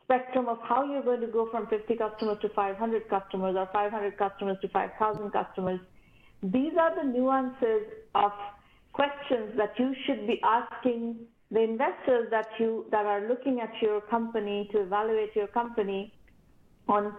spectrum 0.03 0.47
of 0.47 0.57
how 0.63 0.83
you're 0.83 1.03
going 1.03 1.21
to 1.21 1.27
go 1.27 1.49
from 1.51 1.67
50 1.67 1.95
customers 1.95 2.37
to 2.41 2.49
500 2.49 3.09
customers 3.09 3.55
or 3.57 3.69
500 3.71 4.17
customers 4.17 4.57
to 4.61 4.67
5,000 4.69 5.31
customers. 5.31 5.79
These 6.43 6.73
are 6.79 6.95
the 6.95 7.09
nuances 7.09 7.83
of 8.15 8.31
questions 8.93 9.53
that 9.57 9.73
you 9.77 9.93
should 10.05 10.27
be 10.27 10.41
asking 10.43 11.17
the 11.51 11.61
investors 11.61 12.27
that 12.31 12.47
you 12.59 12.85
that 12.91 13.05
are 13.05 13.27
looking 13.27 13.59
at 13.59 13.69
your 13.81 14.01
company 14.01 14.69
to 14.71 14.81
evaluate 14.81 15.35
your 15.35 15.47
company 15.47 16.13
on 16.87 17.13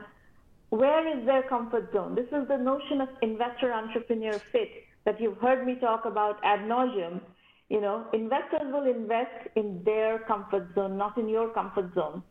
where 0.71 1.07
is 1.07 1.25
their 1.27 1.43
comfort 1.43 1.93
zone. 1.93 2.15
This 2.15 2.27
is 2.27 2.49
the 2.49 2.57
notion 2.57 3.03
of 3.03 3.09
investor 3.21 3.73
entrepreneur 3.73 4.41
fit 4.51 4.71
that 5.05 5.21
you've 5.21 5.37
heard 5.39 5.67
me 5.67 5.77
talk 5.81 6.07
about 6.07 6.39
ad 6.43 6.61
nauseum. 6.61 7.21
You 7.69 7.81
know, 7.81 8.07
investors 8.15 8.73
will 8.73 8.91
invest 8.91 9.49
in 9.57 9.83
their 9.85 10.21
comfort 10.21 10.69
zone, 10.75 10.97
not 10.97 11.19
in 11.19 11.29
your 11.29 11.51
comfort 11.51 11.95
zone. 11.95 12.23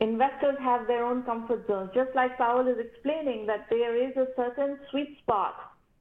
Investors 0.00 0.56
have 0.60 0.86
their 0.86 1.04
own 1.04 1.22
comfort 1.22 1.66
zones, 1.66 1.90
just 1.94 2.14
like 2.14 2.36
Powell 2.36 2.68
is 2.68 2.76
explaining 2.78 3.46
that 3.46 3.66
there 3.70 3.96
is 3.96 4.14
a 4.16 4.26
certain 4.36 4.78
sweet 4.90 5.16
spot 5.22 5.54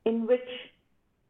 in 0.03 0.27
which 0.27 0.41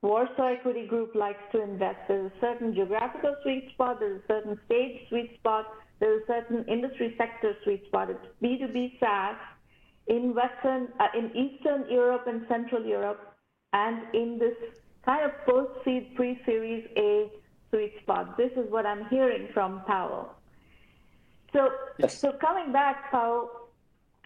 Warsaw 0.01 0.53
Equity 0.53 0.87
Group 0.87 1.13
likes 1.15 1.41
to 1.51 1.61
invest. 1.61 1.99
There's 2.07 2.31
a 2.31 2.39
certain 2.41 2.73
geographical 2.73 3.35
sweet 3.43 3.69
spot, 3.73 3.99
there's 3.99 4.21
a 4.23 4.27
certain 4.27 4.59
stage 4.65 5.07
sweet 5.09 5.35
spot, 5.39 5.65
there's 5.99 6.23
a 6.23 6.27
certain 6.27 6.65
industry 6.65 7.13
sector 7.17 7.55
sweet 7.63 7.85
spot. 7.87 8.09
It's 8.09 8.25
B2B 8.41 8.99
SaaS 8.99 9.35
in 10.07 10.33
Western, 10.33 10.89
uh, 10.99 11.07
in 11.17 11.35
Eastern 11.35 11.89
Europe 11.89 12.25
and 12.27 12.45
Central 12.47 12.83
Europe, 12.83 13.35
and 13.73 14.03
in 14.13 14.37
this 14.39 14.55
kind 15.05 15.25
of 15.25 15.31
post-seed 15.47 16.15
pre-series 16.15 16.85
A 16.97 17.31
sweet 17.69 17.93
spot. 18.01 18.37
This 18.37 18.51
is 18.53 18.71
what 18.71 18.85
I'm 18.85 19.05
hearing 19.09 19.49
from 19.53 19.81
Powell. 19.85 20.35
So, 21.55 21.69
yes. 21.97 22.19
so 22.19 22.33
coming 22.33 22.73
back, 22.73 23.09
Powell, 23.11 23.49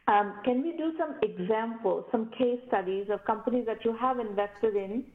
um, 0.08 0.40
can 0.44 0.64
we 0.64 0.76
do 0.76 0.94
some 0.98 1.16
examples, 1.22 2.06
some 2.12 2.32
case 2.32 2.60
studies 2.68 3.08
of 3.12 3.24
companies 3.26 3.68
that 3.68 3.86
you 3.86 3.96
have 3.98 4.20
invested 4.20 4.76
in 4.76 5.06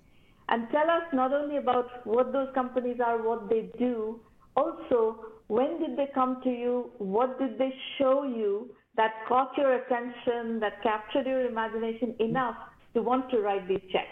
and 0.48 0.68
tell 0.70 0.88
us 0.88 1.02
not 1.12 1.32
only 1.32 1.56
about 1.56 2.06
what 2.06 2.32
those 2.32 2.48
companies 2.54 3.00
are, 3.04 3.20
what 3.20 3.48
they 3.48 3.68
do, 3.78 4.20
also 4.56 5.24
when 5.48 5.80
did 5.80 5.96
they 5.96 6.08
come 6.14 6.40
to 6.44 6.50
you, 6.50 6.92
what 6.98 7.36
did 7.40 7.58
they 7.58 7.74
show 7.98 8.22
you 8.22 8.70
that 8.96 9.12
caught 9.26 9.50
your 9.58 9.74
attention, 9.74 10.60
that 10.60 10.80
captured 10.84 11.26
your 11.26 11.46
imagination 11.46 12.14
enough 12.20 12.56
to 12.94 13.02
want 13.02 13.28
to 13.30 13.40
write 13.40 13.66
these 13.66 13.82
checks? 13.90 14.06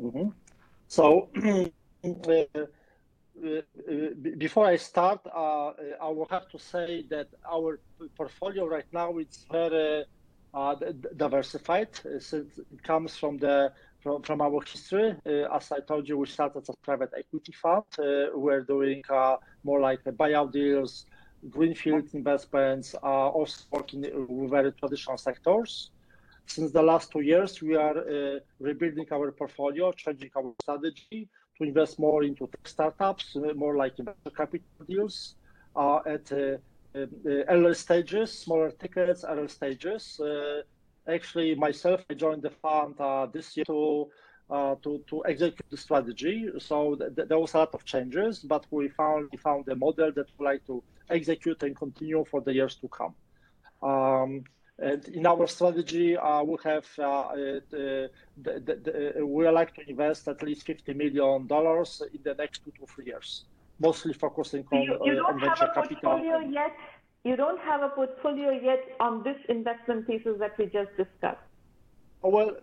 Mm-hmm. 0.00 0.28
So, 0.86 1.28
before 4.38 4.66
I 4.66 4.76
start, 4.76 5.20
uh, 5.26 5.72
I 6.00 6.08
will 6.08 6.28
have 6.30 6.48
to 6.50 6.58
say 6.58 7.04
that 7.10 7.28
our 7.50 7.80
portfolio 8.16 8.66
right 8.66 8.86
now 8.92 9.16
is 9.18 9.46
very 9.50 10.04
uh, 10.52 10.74
diversified 11.16 11.88
uh, 12.04 12.18
since 12.18 12.58
it 12.58 12.82
comes 12.82 13.16
from 13.16 13.38
the 13.38 13.72
from, 14.00 14.22
from 14.22 14.40
our 14.40 14.60
history. 14.62 15.14
Uh, 15.26 15.54
as 15.54 15.70
I 15.72 15.80
told 15.80 16.08
you, 16.08 16.18
we 16.18 16.26
started 16.26 16.62
as 16.62 16.68
a 16.70 16.74
private 16.82 17.10
equity 17.16 17.52
fund. 17.52 17.84
we're 18.34 18.62
doing 18.62 19.02
more 19.62 19.80
like 19.80 20.02
buyout 20.04 20.52
deals, 20.52 21.06
greenfield 21.50 22.08
investments, 22.14 22.94
also 22.94 23.62
working 23.70 24.02
with 24.28 24.50
very 24.50 24.72
traditional 24.72 25.18
sectors. 25.18 25.90
Since 26.46 26.72
the 26.72 26.82
last 26.82 27.12
two 27.12 27.20
years, 27.20 27.62
we 27.62 27.76
are 27.76 28.40
rebuilding 28.58 29.06
our 29.12 29.30
portfolio, 29.32 29.92
changing 29.92 30.30
our 30.36 30.52
strategy 30.62 31.28
to 31.60 31.68
invest 31.68 31.98
more 31.98 32.22
into 32.24 32.48
startups, 32.64 33.36
more 33.54 33.76
like 33.76 33.96
venture 33.96 34.36
capital 34.36 34.66
deals 34.88 35.36
at 36.06 36.32
uh, 36.32 36.56
early 37.48 37.74
stages, 37.74 38.38
smaller 38.42 38.70
tickets, 38.70 39.24
early 39.28 39.48
stages. 39.48 40.18
Uh, 40.18 40.62
actually, 41.08 41.54
myself, 41.54 42.04
I 42.10 42.14
joined 42.14 42.42
the 42.42 42.50
fund 42.50 42.94
uh, 42.98 43.26
this 43.32 43.56
year 43.56 43.64
to 43.66 44.08
to 44.82 45.00
to 45.08 45.22
execute 45.26 45.70
the 45.70 45.76
strategy. 45.76 46.48
So 46.58 46.96
th- 46.96 47.28
there 47.28 47.38
was 47.38 47.54
a 47.54 47.58
lot 47.58 47.74
of 47.74 47.84
changes, 47.84 48.40
but 48.40 48.66
we 48.70 48.88
found 48.88 49.28
we 49.32 49.38
found 49.38 49.68
a 49.68 49.76
model 49.76 50.10
that 50.12 50.26
we 50.38 50.44
like 50.44 50.64
to 50.66 50.82
execute 51.08 51.62
and 51.62 51.76
continue 51.76 52.24
for 52.30 52.40
the 52.40 52.52
years 52.52 52.76
to 52.76 52.88
come. 52.88 53.14
Um, 53.82 54.42
and 54.80 55.06
in 55.08 55.26
our 55.26 55.46
strategy, 55.46 56.16
uh, 56.16 56.42
we 56.42 56.56
have 56.64 56.86
uh, 56.98 57.02
uh, 57.02 57.34
the, 57.70 58.10
the, 58.44 58.74
the, 59.16 59.26
we 59.26 59.48
like 59.48 59.74
to 59.74 59.82
invest 59.88 60.26
at 60.28 60.42
least 60.42 60.66
fifty 60.66 60.94
million 60.94 61.46
dollars 61.46 62.02
in 62.14 62.20
the 62.22 62.34
next 62.34 62.64
two 62.64 62.72
to 62.78 62.86
three 62.92 63.06
years 63.06 63.44
mostly 63.80 64.12
focusing 64.12 64.64
on, 64.70 64.82
you, 64.82 64.98
you 65.04 65.24
on 65.26 65.40
venture 65.40 65.70
capital. 65.74 66.20
Yet. 66.50 66.76
You 67.24 67.36
don't 67.36 67.60
have 67.60 67.82
a 67.82 67.90
portfolio 67.90 68.50
yet 68.50 68.82
on 68.98 69.22
this 69.22 69.36
investment 69.48 70.06
thesis 70.06 70.36
that 70.38 70.56
we 70.56 70.66
just 70.66 70.90
discussed. 70.96 71.46
Well, 72.22 72.56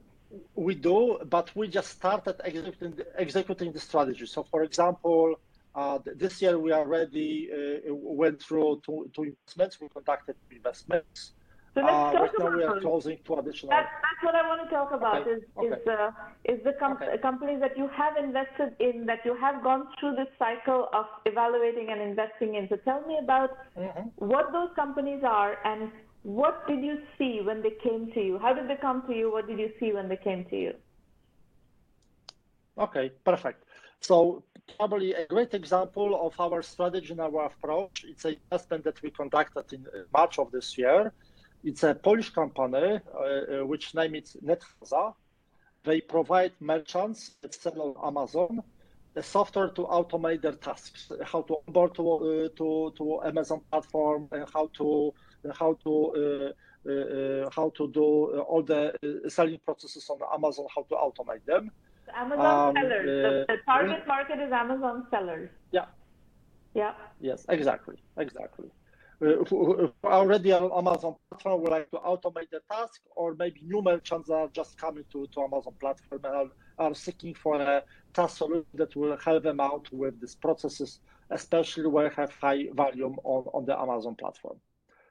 we 0.56 0.74
do, 0.74 1.20
but 1.30 1.56
we 1.56 1.68
just 1.68 1.92
started 1.92 2.36
executing 2.44 2.96
the, 2.96 3.06
executing 3.20 3.72
the 3.72 3.80
strategy. 3.80 4.26
So, 4.26 4.48
for 4.50 4.64
example, 4.64 5.40
uh, 5.76 6.00
this 6.16 6.42
year 6.42 6.58
we 6.58 6.72
already 6.74 7.50
uh, 7.52 7.94
went 7.94 8.42
through 8.42 8.82
two, 8.84 9.10
two 9.14 9.24
investments. 9.24 9.80
We 9.80 9.90
conducted 9.90 10.36
investments. 10.52 11.34
So 11.78 11.84
let's 11.84 11.94
uh, 11.94 12.12
talk 12.12 12.22
right 12.22 12.32
about 12.38 12.52
now 12.52 12.58
we 12.58 12.64
are 12.64 12.82
closing 12.82 13.20
two 13.24 13.36
additional. 13.36 13.70
That, 13.70 13.86
that's 14.02 14.22
what 14.24 14.34
I 14.34 14.48
want 14.48 14.68
to 14.68 14.70
talk 14.76 14.92
about 14.92 15.22
okay. 15.22 15.30
is 15.30 15.44
okay. 15.58 15.68
is 15.68 15.88
uh, 15.88 16.12
is 16.46 16.60
the 16.64 16.74
com- 16.80 16.98
okay. 17.00 17.20
companies 17.22 17.60
that 17.60 17.78
you 17.78 17.88
have 17.90 18.18
invested 18.18 18.76
in 18.80 19.06
that 19.06 19.20
you 19.24 19.36
have 19.36 19.62
gone 19.64 19.88
through 20.00 20.16
this 20.16 20.32
cycle 20.40 20.90
of 20.92 21.06
evaluating 21.28 21.90
and 21.92 22.02
investing 22.02 22.56
in. 22.56 22.68
So 22.68 22.78
tell 22.78 23.02
me 23.02 23.20
about 23.22 23.52
mm-hmm. 23.78 24.08
what 24.16 24.52
those 24.54 24.70
companies 24.76 25.22
are 25.24 25.60
and 25.66 25.92
what 26.24 26.68
did 26.68 26.84
you 26.84 26.98
see 27.16 27.42
when 27.44 27.62
they 27.62 27.76
came 27.84 28.12
to 28.14 28.22
you? 28.26 28.40
How 28.40 28.54
did 28.56 28.68
they 28.68 28.80
come 28.88 29.04
to 29.06 29.14
you? 29.14 29.32
What 29.32 29.46
did 29.48 29.60
you 29.60 29.72
see 29.80 29.94
when 29.94 30.10
they 30.10 30.18
came 30.18 30.46
to 30.46 30.58
you? 30.60 30.74
Okay, 32.80 33.12
perfect. 33.24 33.66
So 34.00 34.42
probably 34.78 35.14
a 35.14 35.28
great 35.28 35.54
example 35.54 36.26
of 36.26 36.34
our 36.40 36.64
strategy 36.64 37.12
and 37.12 37.22
our 37.22 37.46
approach. 37.46 38.04
It's 38.08 38.26
an 38.26 38.38
investment 38.44 38.84
that 38.86 39.00
we 39.04 39.12
conducted 39.12 39.72
in 39.74 39.86
March 40.12 40.40
of 40.40 40.52
this 40.52 40.76
year 40.76 41.14
it's 41.64 41.84
a 41.84 41.94
Polish 41.96 42.30
company, 42.30 43.00
uh, 43.14 43.62
uh, 43.62 43.66
which 43.66 43.94
name 43.96 44.16
is 44.16 44.38
Nethansa. 44.44 45.14
They 45.84 46.02
provide 46.02 46.54
merchants 46.60 47.32
that 47.42 47.54
sell 47.54 47.96
on 47.98 48.08
Amazon 48.08 48.64
software 49.22 49.70
to 49.70 49.82
automate 49.82 50.42
their 50.42 50.54
tasks, 50.54 51.12
how 51.24 51.42
to 51.44 51.56
onboard 51.68 51.96
to 51.96 52.04
uh, 52.04 52.50
to, 52.58 52.94
to 52.98 53.22
Amazon 53.24 53.62
platform, 53.72 54.28
and 54.32 54.46
how 54.54 54.70
to 54.78 55.14
how 55.60 55.74
to 55.84 56.54
uh, 56.86 56.92
uh, 56.92 57.50
how 57.56 57.72
to 57.76 57.88
do 57.92 58.42
all 58.42 58.62
the 58.62 58.94
selling 59.28 59.60
processes 59.66 60.08
on 60.10 60.20
Amazon, 60.34 60.66
how 60.76 60.84
to 60.84 60.96
automate 60.96 61.44
them. 61.46 61.72
Amazon 62.16 62.70
um, 62.70 62.76
sellers. 62.76 63.06
The, 63.06 63.54
the, 63.54 63.58
target 63.66 64.08
market 64.08 64.40
is 64.40 64.52
Amazon 64.52 65.08
sellers. 65.10 65.50
Yeah. 65.72 65.86
Yeah. 66.74 66.94
Yes, 67.20 67.46
exactly, 67.50 67.98
exactly 68.18 68.70
already 69.22 70.52
on 70.52 70.72
Amazon 70.72 71.16
platform 71.30 71.62
would 71.62 71.72
like 71.72 71.90
to 71.92 71.98
automate 71.98 72.50
the 72.52 72.62
task, 72.72 73.02
or 73.16 73.36
maybe 73.36 73.62
new 73.64 73.82
merchants 73.82 74.30
are 74.30 74.48
just 74.50 74.78
coming 74.78 75.04
to, 75.12 75.28
to 75.28 75.42
Amazon 75.42 75.74
platform 75.80 76.22
and 76.24 76.36
are, 76.36 76.50
are 76.78 76.94
seeking 76.94 77.34
for 77.34 77.60
a 77.60 77.84
task 78.14 78.38
solution 78.38 78.66
that 78.76 78.96
will 78.96 79.18
help 79.18 79.44
them 79.44 79.60
out 79.60 79.92
with 79.92 80.20
these 80.22 80.36
processes, 80.36 81.00
especially 81.32 81.88
where 81.88 82.10
have 82.12 82.32
high 82.32 82.68
volume 82.74 83.18
on, 83.24 83.46
on 83.54 83.66
the 83.66 83.78
Amazon 83.80 84.16
platform. 84.16 84.58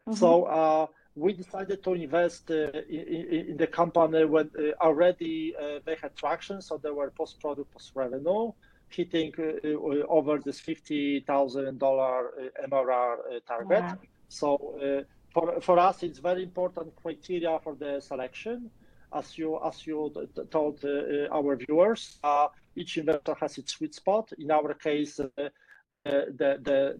Mm-hmm. 0.08 0.18
So 0.18 0.44
uh, 0.44 0.86
we 1.16 1.32
decided 1.32 1.82
to 1.82 1.94
invest 1.94 2.50
uh, 2.50 2.70
in, 2.88 3.46
in, 3.50 3.56
the 3.56 3.66
company 3.66 4.24
when 4.24 4.50
uh, 4.56 4.84
already 4.84 5.54
uh, 5.60 5.80
they 5.84 5.96
had 6.00 6.14
traction, 6.14 6.62
so 6.62 6.78
they 6.78 6.90
were 6.90 7.10
post-product, 7.10 7.72
post-revenue 7.72 8.52
hitting 8.88 9.32
uh, 9.38 9.68
uh, 9.68 10.06
over 10.08 10.38
this 10.38 10.60
$50,000 10.60 11.24
uh, 11.26 12.66
MRR 12.68 13.12
uh, 13.18 13.40
target. 13.46 13.84
Yeah. 13.84 13.94
So 14.28 14.56
uh, 14.82 15.04
for, 15.32 15.60
for 15.60 15.78
us, 15.78 16.02
it's 16.02 16.18
very 16.18 16.42
important 16.42 16.94
criteria 16.96 17.58
for 17.62 17.74
the 17.74 18.00
selection. 18.00 18.70
As 19.12 19.38
you 19.38 19.58
as 19.64 19.86
you 19.86 20.12
told 20.50 20.84
uh, 20.84 21.28
our 21.32 21.56
viewers, 21.56 22.18
each 22.74 22.98
investor 22.98 23.36
has 23.40 23.56
its 23.56 23.72
sweet 23.72 23.94
spot. 23.94 24.32
In 24.36 24.50
our 24.50 24.74
case, 24.74 25.16
the 25.16 25.52
the 26.04 26.50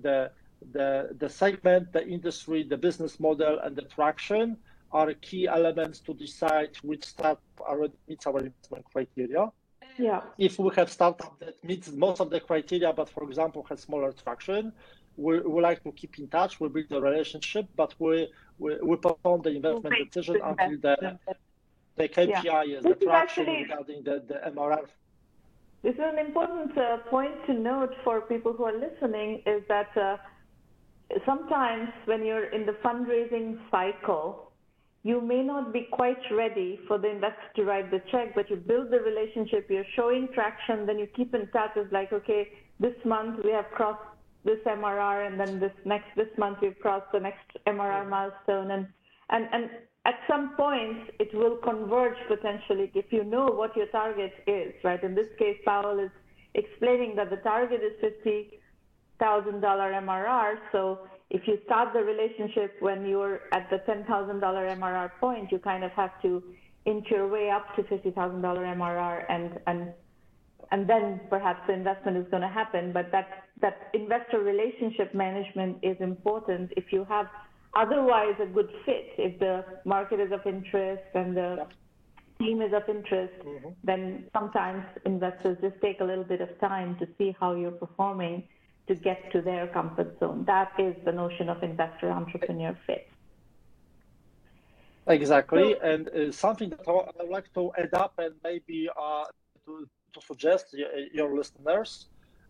the 0.01 0.31
the, 0.73 1.15
the 1.19 1.29
segment, 1.29 1.93
the 1.93 2.07
industry, 2.07 2.63
the 2.63 2.77
business 2.77 3.21
model, 3.21 3.59
and 3.59 3.77
the 3.77 3.83
traction 3.83 4.57
are 4.93 5.13
key 5.15 5.47
elements 5.47 6.01
to 6.01 6.15
decide 6.15 6.71
which 6.83 7.05
startup 7.05 7.43
already 7.61 7.95
meets 8.09 8.27
our 8.27 8.39
investment 8.39 8.85
criteria. 8.93 9.51
Yeah. 9.99 10.21
If 10.39 10.59
we 10.59 10.71
have 10.77 10.91
startup 10.91 11.39
that 11.41 11.63
meets 11.65 11.91
most 11.93 12.21
of 12.21 12.31
the 12.31 12.41
criteria, 12.41 12.93
but 12.93 13.09
for 13.09 13.25
example 13.25 13.65
has 13.69 13.81
smaller 13.81 14.13
traction, 14.13 14.73
we, 15.17 15.41
we 15.41 15.63
like 15.63 15.83
to 15.85 15.93
keep 15.93 16.19
in 16.19 16.29
touch, 16.29 16.61
we 16.61 16.69
build 16.69 16.89
the 16.91 17.01
relationship, 17.01 17.67
but 17.77 17.95
we 17.99 18.29
we, 18.59 18.77
we 18.83 18.97
postpone 18.97 19.43
the 19.43 19.51
investment 19.51 19.95
We'll 19.97 20.05
decision 20.07 20.41
until 20.45 20.79
the 20.87 21.19
the 21.97 22.09
KPI 22.09 22.45
Yeah. 22.45 22.63
is 22.63 22.85
This 22.85 22.93
the 22.99 23.05
is 23.05 23.05
traction 23.05 23.43
actually- 23.49 23.63
regarding 23.63 24.03
the, 24.03 24.23
the 24.29 24.51
MRR. 24.55 24.87
This 25.83 25.95
is 25.95 26.01
an 26.01 26.19
important 26.19 26.77
uh, 26.77 26.99
point 27.11 27.33
to 27.47 27.53
note 27.55 27.95
for 28.03 28.21
people 28.23 28.53
who 28.53 28.65
are 28.65 28.77
listening 28.77 29.43
is 29.47 29.63
that 29.69 29.97
uh, 29.97 30.17
sometimes 31.25 31.91
when 32.07 32.25
you're 32.25 32.47
in 32.47 32.67
the 32.67 32.73
fundraising 32.85 33.59
cycle, 33.71 34.46
you 35.07 35.21
may 35.21 35.41
not 35.41 35.73
be 35.73 35.87
quite 35.93 36.25
ready 36.33 36.81
for 36.89 36.99
the 36.99 37.09
investor 37.09 37.51
to 37.55 37.65
write 37.65 37.93
the 37.93 38.03
check, 38.11 38.35
but 38.35 38.51
you 38.51 38.57
build 38.57 38.91
the 38.91 38.99
relationship, 38.99 39.69
you're 39.71 39.93
showing 39.95 40.27
traction, 40.35 40.85
then 40.85 40.99
you 40.99 41.07
keep 41.15 41.33
in 41.33 41.47
touch. 41.53 41.71
It's 41.77 41.93
like, 41.93 42.13
okay, 42.13 42.49
this 42.81 42.97
month 43.05 43.39
we 43.45 43.53
have 43.53 43.67
crossed 43.73 44.03
this 44.45 44.59
MRR, 44.67 45.29
and 45.29 45.39
then 45.39 45.61
this 45.61 45.71
next 45.85 46.09
this 46.17 46.33
month 46.37 46.59
we've 46.61 46.79
crossed 46.81 47.13
the 47.13 47.21
next 47.21 47.47
MRR 47.69 48.09
milestone, 48.09 48.73
and 48.73 48.89
and 49.31 49.47
and 49.53 49.71
at 50.07 50.17
some 50.29 50.57
point 50.57 50.99
it 51.21 51.33
will 51.33 51.57
converge 51.59 52.19
potentially 52.27 52.91
if 52.97 53.13
you 53.13 53.23
know 53.23 53.47
what 53.47 53.77
your 53.77 53.87
target 53.87 54.33
is, 54.49 54.75
right? 54.83 55.03
In 55.05 55.15
this 55.15 55.29
case, 55.39 55.57
Powell 55.65 56.01
is 56.01 56.11
explaining 56.55 57.15
that 57.15 57.31
the 57.31 57.37
target 57.53 57.81
is 57.81 57.93
fifty 58.01 58.59
thousand 59.21 59.61
dollar 59.61 59.93
MRR. 59.93 60.57
So 60.73 61.07
if 61.31 61.47
you 61.47 61.59
start 61.65 61.93
the 61.93 62.01
relationship 62.01 62.77
when 62.81 63.07
you're 63.07 63.41
at 63.53 63.69
the 63.71 63.79
ten 63.87 64.05
thousand 64.05 64.41
dollar 64.41 64.67
MRR 64.69 65.11
point, 65.21 65.51
you 65.51 65.59
kind 65.59 65.83
of 65.83 65.91
have 65.93 66.21
to 66.23 66.43
inch 66.85 67.07
your 67.11 67.29
way 67.29 67.51
up 67.51 67.75
to 67.77 67.83
fifty 67.85 68.11
thousand 68.13 68.43
dollar 68.43 68.63
MRR, 68.65 69.25
and 69.29 69.59
and 69.67 69.93
and 70.71 70.89
then 70.89 71.21
perhaps 71.29 71.61
the 71.67 71.73
investment 71.73 72.17
is 72.17 72.27
going 72.31 72.43
to 72.43 72.49
happen. 72.49 72.93
But 72.93 73.11
that 73.11 73.29
that 73.61 73.91
investor 73.93 74.41
relationship 74.41 75.15
management 75.15 75.79
is 75.83 75.97
important 76.01 76.73
if 76.77 76.93
you 76.93 77.05
have 77.09 77.27
otherwise 77.75 78.35
a 78.41 78.47
good 78.47 78.71
fit. 78.85 79.07
If 79.19 79.39
the 79.41 79.65
market 79.85 80.21
is 80.21 80.31
of 80.31 80.47
interest 80.47 81.03
and 81.15 81.37
the 81.37 81.67
team 82.39 82.63
is 82.63 82.73
of 82.73 82.89
interest, 82.89 83.35
Mhm. 83.43 83.75
then 83.83 84.31
sometimes 84.33 84.85
investors 85.05 85.59
just 85.61 85.81
take 85.81 86.01
a 86.01 86.05
little 86.05 86.25
bit 86.25 86.41
of 86.41 86.51
time 86.61 86.97
to 86.99 87.09
see 87.19 87.35
how 87.41 87.55
you're 87.55 87.73
performing 87.87 88.47
to 88.89 88.95
get 88.95 89.31
to 89.33 89.41
their 89.43 89.67
comfort 89.69 90.19
zone. 90.21 90.45
That 90.47 90.73
is 90.79 90.95
the 91.05 91.13
notion 91.13 91.49
of 91.49 91.63
investor 91.63 92.11
entrepreneur 92.11 92.75
fit. 92.87 93.07
Exactly, 95.07 95.75
So- 95.75 95.81
and 95.83 96.09
uh, 96.09 96.33
something 96.33 96.71
that 96.71 96.87
I 96.89 96.93
would 96.93 97.31
like 97.31 97.53
to 97.55 97.73
add 97.79 97.95
up 97.95 98.15
and 98.19 98.35
maybe 98.45 98.89
uh, 98.97 99.25
to, 99.67 99.87
to 100.15 100.21
suggest 100.21 100.69
y- 100.77 101.09
your 101.13 101.35
listeners. 101.37 102.09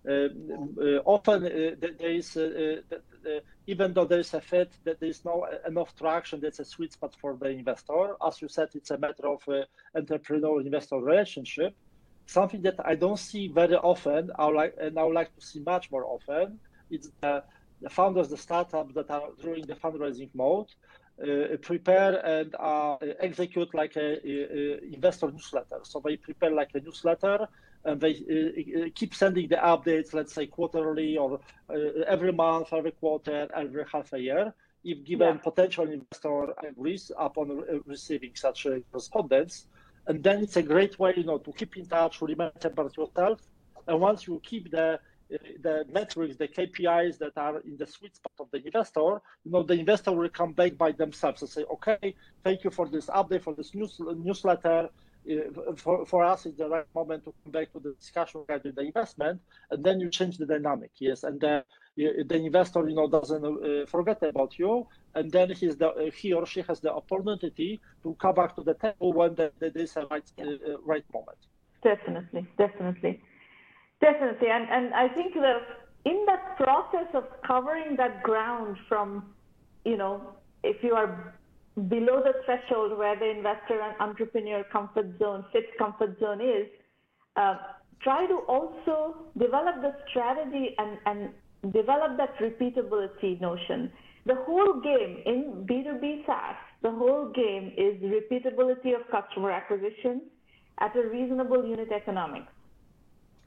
Um, 0.09 0.75
uh, 0.81 0.99
often 1.05 1.45
uh, 1.45 1.75
there 1.81 2.11
is, 2.11 2.37
uh, 2.37 2.81
uh, 2.93 2.97
uh, 3.29 3.41
even 3.67 3.93
though 3.93 4.05
there 4.05 4.21
is 4.21 4.33
a 4.35 4.41
fit, 4.41 4.73
that 4.85 5.01
there 5.01 5.09
is 5.11 5.25
no 5.25 5.47
enough 5.67 5.95
traction. 5.97 6.41
That's 6.41 6.61
a 6.61 6.65
sweet 6.65 6.93
spot 6.93 7.15
for 7.21 7.37
the 7.37 7.49
investor. 7.49 8.15
As 8.25 8.41
you 8.41 8.49
said, 8.49 8.69
it's 8.75 8.91
a 8.91 8.99
matter 8.99 9.29
of 9.29 9.43
uh, 9.49 9.65
entrepreneur-investor 9.97 10.99
relationship. 10.99 11.75
Something 12.27 12.63
that 12.63 12.77
I 12.85 12.95
don't 12.97 13.19
see 13.19 13.49
very 13.49 13.77
often, 13.77 14.31
I 14.39 14.47
would 14.47 14.57
like, 14.57 14.75
and 14.81 14.99
I 14.99 15.05
would 15.05 15.15
like 15.15 15.35
to 15.35 15.41
see 15.41 15.61
much 15.61 15.91
more 15.91 16.05
often. 16.07 16.61
It's 16.91 17.11
the, 17.23 17.45
the 17.81 17.91
founders, 17.91 18.29
the 18.31 18.37
startups 18.37 18.95
that 18.95 19.11
are 19.11 19.29
during 19.41 19.67
the 19.67 19.75
fundraising 19.75 20.31
mode 20.35 20.69
uh, 21.23 21.57
prepare 21.63 22.25
and 22.25 22.55
uh, 22.59 22.97
execute 23.21 23.73
like 23.75 23.97
a, 23.97 24.09
a- 24.27 24.49
a 24.59 24.79
investor 24.95 25.31
newsletter. 25.31 25.81
So 25.85 26.01
they 26.05 26.17
prepare 26.17 26.51
like 26.51 26.71
a 26.75 26.81
newsletter 26.81 27.47
and 27.85 28.01
they 28.01 28.15
uh, 28.31 28.81
uh, 28.83 28.89
keep 28.95 29.15
sending 29.15 29.49
the 29.49 29.57
updates, 29.57 30.13
let's 30.15 30.35
say 30.35 30.47
quarterly 30.47 31.17
or 31.17 31.41
uh, 31.71 31.75
every 32.07 32.33
month, 32.33 32.73
every 32.73 32.93
quarter, 32.93 33.49
every 33.55 33.85
half 33.93 34.13
a 34.13 34.19
year. 34.21 34.55
If 34.85 35.05
given 35.05 35.39
Yeah. 35.39 35.41
potential 35.41 35.87
investor 35.89 36.55
agrees 36.69 37.11
upon 37.19 37.49
re- 37.51 37.81
receiving 37.87 38.33
such 38.35 38.67
a 38.67 38.81
correspondence, 38.91 39.67
and 40.07 40.23
then 40.23 40.43
it's 40.43 40.57
a 40.57 40.63
great 40.63 40.99
way, 40.99 41.15
you 41.17 41.25
know, 41.25 41.39
to 41.39 41.53
keep 41.53 41.77
in 41.77 41.87
touch, 41.87 42.21
remember 42.21 42.53
about 42.65 42.97
yourself, 42.97 43.41
and 43.87 44.01
once 44.01 44.27
you 44.27 44.41
keep 44.45 44.71
the 44.71 44.99
uh, 45.35 45.39
the 45.61 45.85
metrics, 45.91 46.37
the 46.37 46.47
KPIs 46.47 47.19
that 47.19 47.33
are 47.37 47.59
in 47.61 47.77
the 47.77 47.87
sweet 47.87 48.15
spot 48.15 48.33
of 48.39 48.49
the 48.53 48.65
investor, 48.65 49.21
you 49.45 49.51
know, 49.51 49.65
the 49.65 49.75
investor 49.75 50.13
will 50.13 50.29
come 50.29 50.53
back 50.53 50.77
by 50.77 50.93
themselves 50.93 51.43
and 51.43 51.51
say, 51.51 51.65
okay, 51.65 52.15
thank 52.45 52.63
you 52.63 52.71
for 52.71 52.89
this 52.89 53.07
update, 53.07 53.43
for 53.43 53.53
this 53.55 53.75
news, 53.75 53.97
newsletter. 53.99 54.89
Uh, 55.29 55.75
For, 55.75 56.07
for 56.07 56.25
us, 56.25 56.47
it's 56.47 56.59
the 56.59 56.69
right 56.69 56.87
moment 56.95 57.25
to 57.25 57.35
come 57.43 57.53
back 57.53 57.73
to 57.73 57.81
the 57.81 57.93
discussion 58.03 58.41
regarding 58.43 58.75
the 58.79 58.83
investment, 58.83 59.41
and 59.71 59.85
then 59.85 59.99
you 60.01 60.09
change 60.19 60.39
the 60.39 60.47
dynamic, 60.47 60.93
yes, 60.99 61.25
and 61.25 61.41
the, 61.41 61.65
the 61.97 62.37
investor, 62.51 62.89
you 62.89 62.95
know, 62.95 63.09
doesn't 63.09 63.45
uh, 63.45 63.87
forget 63.87 64.23
about 64.23 64.53
you, 64.59 64.87
and 65.17 65.27
then 65.33 65.51
he's 65.51 65.77
the, 65.77 65.89
uh, 65.89 66.11
he 66.21 66.33
or 66.33 66.47
she 66.47 66.61
has 66.69 66.79
the 66.81 66.93
opportunity 66.93 67.81
to 68.05 68.15
come 68.23 68.35
back 68.35 68.55
to 68.55 68.63
the 68.63 68.75
table 68.75 69.13
when 69.13 69.35
the, 69.35 69.51
the, 69.59 69.69
a 70.01 70.07
right, 70.07 70.29
uh, 70.39 70.45
uh, 70.45 70.79
right 70.85 71.05
moment. 71.13 71.41
Definitely, 71.83 72.47
definitely, 72.57 73.21
definitely. 74.01 74.49
And 74.57 74.65
and 74.77 74.95
I 74.95 75.09
think 75.09 75.35
that 75.35 75.63
in 76.05 76.19
that 76.27 76.57
process 76.57 77.09
of 77.15 77.25
covering 77.51 77.97
that 77.97 78.23
ground 78.23 78.77
from, 78.89 79.35
you 79.85 79.97
know, 79.97 80.15
if 80.63 80.83
you 80.83 80.95
are 80.95 81.35
below 81.89 82.23
the 82.25 82.33
threshold 82.45 82.97
where 82.99 83.19
the 83.19 83.31
investor 83.31 83.81
and 83.81 83.95
entrepreneur 84.01 84.65
comfort 84.73 85.07
zone, 85.19 85.45
fits 85.53 85.67
comfort 85.79 86.19
zone 86.19 86.41
is, 86.41 86.67
uh, 87.37 87.57
try 88.03 88.27
to 88.27 88.39
also 88.49 89.17
develop 89.39 89.77
the 89.83 89.93
strategy 90.09 90.75
and, 90.79 90.99
and 91.05 91.73
develop 91.73 92.17
that 92.17 92.37
repeatability 92.39 93.41
notion. 93.41 93.93
The 94.25 94.35
whole 94.35 94.81
game 94.81 95.19
in 95.27 95.67
B2B 95.69 96.27
SaaS, 96.27 96.57
the 96.83 96.91
whole 96.91 97.31
game 97.35 97.73
is 97.77 98.03
repeatability 98.03 98.95
of 98.95 99.03
customer 99.11 99.51
acquisition 99.51 100.23
at 100.81 100.97
a 100.97 101.09
reasonable 101.09 101.65
unit 101.65 101.93
economics. 101.93 102.53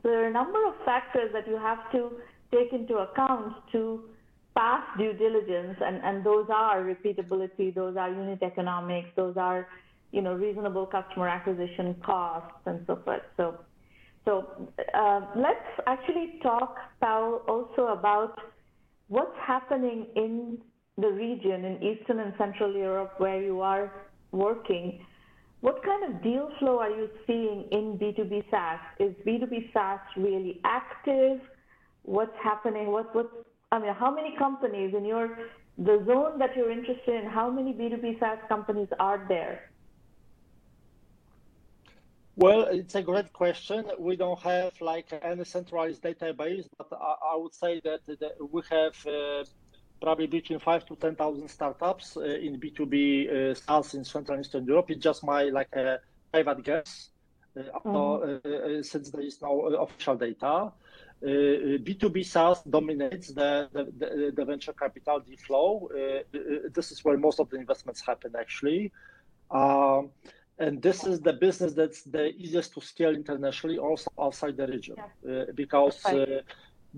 So 0.02 0.10
there 0.10 0.24
are 0.24 0.28
a 0.28 0.34
number 0.34 0.66
of 0.68 0.74
factors 0.86 1.32
that 1.34 1.48
you 1.48 1.58
have 1.58 1.92
to 1.92 2.12
take 2.54 2.74
into 2.74 2.98
account 2.98 3.54
to 3.74 4.04
pass 4.60 4.84
due 4.98 5.14
diligence, 5.14 5.78
and, 5.80 6.02
and 6.04 6.26
those 6.26 6.48
are 6.54 6.84
repeatability, 6.84 7.74
those 7.74 7.96
are 7.96 8.10
unit 8.10 8.44
economics, 8.44 9.10
those 9.16 9.38
are 9.38 9.68
you 10.12 10.22
know 10.22 10.34
reasonable 10.34 10.86
customer 10.86 11.30
acquisition 11.30 11.96
costs, 12.06 12.62
and 12.66 12.84
so 12.86 13.00
forth. 13.06 13.22
So, 13.38 13.46
so 14.26 14.32
uh, 14.94 15.22
let's 15.36 15.70
actually 15.88 16.40
talk, 16.44 16.76
Paul, 17.00 17.42
also 17.48 17.94
about 17.98 18.36
what's 19.08 19.40
happening 19.48 20.08
in 20.16 20.58
the 20.98 21.08
region 21.08 21.64
in 21.64 21.76
Eastern 21.82 22.20
and 22.20 22.34
Central 22.38 22.74
Europe 22.74 23.14
where 23.18 23.42
you 23.42 23.62
are 23.62 23.86
working. 24.32 25.06
What 25.62 25.82
kind 25.84 26.14
of 26.14 26.22
deal 26.22 26.50
flow 26.60 26.80
are 26.80 26.90
you 26.90 27.10
seeing 27.26 27.66
in 27.72 27.98
B2B 27.98 28.44
SaaS? 28.52 28.80
Is 29.00 29.14
B2B 29.26 29.74
SaaS 29.74 30.00
really 30.18 30.60
active? 30.66 31.40
What's 32.04 32.38
happening? 32.44 32.92
What, 32.92 33.14
what, 33.16 33.30
I 33.72 33.80
mean, 33.80 33.94
how 33.94 34.14
many 34.14 34.36
companies 34.38 34.94
in 34.96 35.06
your, 35.06 35.38
the 35.78 36.04
zone 36.08 36.40
that 36.40 36.56
you're 36.56 36.72
interested 36.72 37.24
in, 37.24 37.30
how 37.30 37.50
many 37.52 37.74
B2B 37.74 38.20
SaaS 38.20 38.40
companies 38.48 38.88
are 39.00 39.26
there? 39.30 39.62
Well, 42.36 42.64
it's 42.72 42.96
a 42.96 43.04
great 43.04 43.32
question. 43.34 43.86
We 44.00 44.16
don't 44.16 44.40
have 44.40 44.72
like 44.82 45.08
any 45.22 45.44
centralized 45.44 46.02
database, 46.02 46.66
but 46.78 46.88
I, 46.94 47.34
I 47.34 47.36
would 47.36 47.54
say 47.54 47.82
that, 47.84 48.00
that 48.08 48.32
we 48.52 48.62
have 48.72 48.96
uh, 49.06 49.44
probably 50.02 50.28
between 50.28 50.60
five 50.60 50.86
to 50.86 50.96
ten 50.96 51.16
thousand 51.16 51.50
startups 51.50 52.16
uh, 52.16 52.22
in 52.22 52.58
B 52.58 52.72
two 52.72 52.86
B 52.86 53.28
uh, 53.30 53.54
SaaS 53.54 53.94
in 53.94 54.06
Central 54.06 54.38
and 54.38 54.46
Eastern 54.46 54.66
Europe. 54.66 54.90
It's 54.90 55.04
just 55.04 55.24
my 55.24 55.44
like 55.50 55.68
a 55.76 56.00
private 56.32 56.64
guess, 56.64 57.10
uh, 57.58 57.64
Mhm. 57.86 57.94
uh, 57.94 58.50
uh, 58.50 58.84
since 58.84 59.12
there 59.12 59.22
is 59.22 59.42
no 59.42 59.68
uh, 59.68 59.84
official 59.84 60.16
data. 60.16 60.72
Uh, 61.22 61.78
B 61.84 61.96
two 62.00 62.10
B 62.10 62.24
SaaS 62.24 62.64
dominates 62.64 63.28
the, 63.34 63.68
the, 63.74 64.32
the, 64.34 64.46
venture 64.46 64.72
capital 64.72 65.20
deal 65.20 65.38
flow. 65.38 65.90
This 66.74 66.92
is 66.94 67.04
where 67.04 67.18
most 67.18 67.42
of 67.42 67.50
the 67.50 67.58
investments 67.58 68.00
happen 68.00 68.32
actually. 68.40 68.92
Um, 69.52 70.12
and 70.60 70.82
this 70.82 71.06
is 71.06 71.22
the 71.22 71.34
business 71.34 71.74
that's 71.74 72.04
the 72.04 72.34
easiest 72.36 72.74
to 72.74 72.82
scale 72.82 73.14
internationally, 73.16 73.78
also 73.78 74.10
outside 74.20 74.58
the 74.58 74.68
region, 74.68 74.96
uh, 75.00 75.46
because 75.56 76.06
uh, 76.06 76.42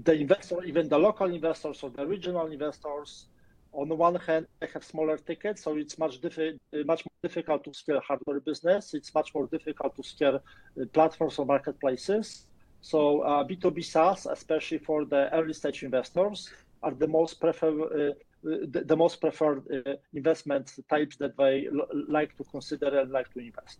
the 0.03 0.13
investor, 0.13 0.63
even 0.63 0.89
the 0.89 0.97
local 0.97 1.31
investors 1.31 1.81
or 1.84 1.91
the 1.91 2.05
regional 2.05 2.47
investors, 2.47 3.27
on 3.73 3.88
the 3.88 3.95
one 3.95 4.15
hand, 4.15 4.47
they 4.60 4.67
have 4.73 4.84
smaller 4.84 5.17
tickets, 5.17 5.63
so 5.63 5.77
it's 5.77 5.97
much 5.97 6.19
diffi- 6.19 6.60
much 6.86 7.05
more 7.05 7.17
difficult 7.23 7.63
to 7.63 7.73
scale 7.73 8.01
hardware 8.05 8.39
business. 8.39 8.93
It's 8.93 9.13
much 9.13 9.34
more 9.34 9.47
difficult 9.47 9.95
to 9.95 10.03
scale 10.03 10.36
uh, 10.36 10.86
platforms 10.91 11.39
or 11.39 11.45
marketplaces. 11.45 12.47
So 12.82 13.22
uh, 13.22 13.44
B2B 13.44 13.84
SaaS, 13.86 14.26
especially 14.26 14.80
for 14.80 15.06
the 15.06 15.34
early 15.34 15.54
stage 15.54 15.84
investors, 15.84 16.50
are 16.84 16.94
the 16.94 17.08
most 17.08 17.39
preferred 17.39 18.15
the, 18.44 18.84
the, 18.86 18.98
most 18.98 19.22
preferred 19.22 19.63
uh, 19.72 19.94
investment 20.13 20.74
types 20.89 21.15
that 21.17 21.38
they 21.38 21.67
like 22.08 22.36
to 22.38 22.44
consider 22.46 23.00
and 23.00 23.12
like 23.12 23.32
to 23.34 23.39
invest. 23.39 23.80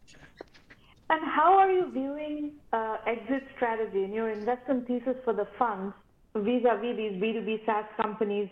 And 1.10 1.22
how 1.26 1.58
are 1.58 1.72
you 1.72 1.92
viewing 1.92 2.54
uh, 2.72 2.98
exit 3.08 3.44
strategy 3.56 4.04
in 4.04 4.14
your 4.14 4.30
investment 4.30 4.88
thesis 4.88 5.16
for 5.24 5.34
the 5.34 5.48
funds 5.58 5.94
vis-a-vis 6.36 6.96
these 6.96 7.22
B2B 7.22 7.66
SaaS 7.66 7.86
companies? 7.98 8.50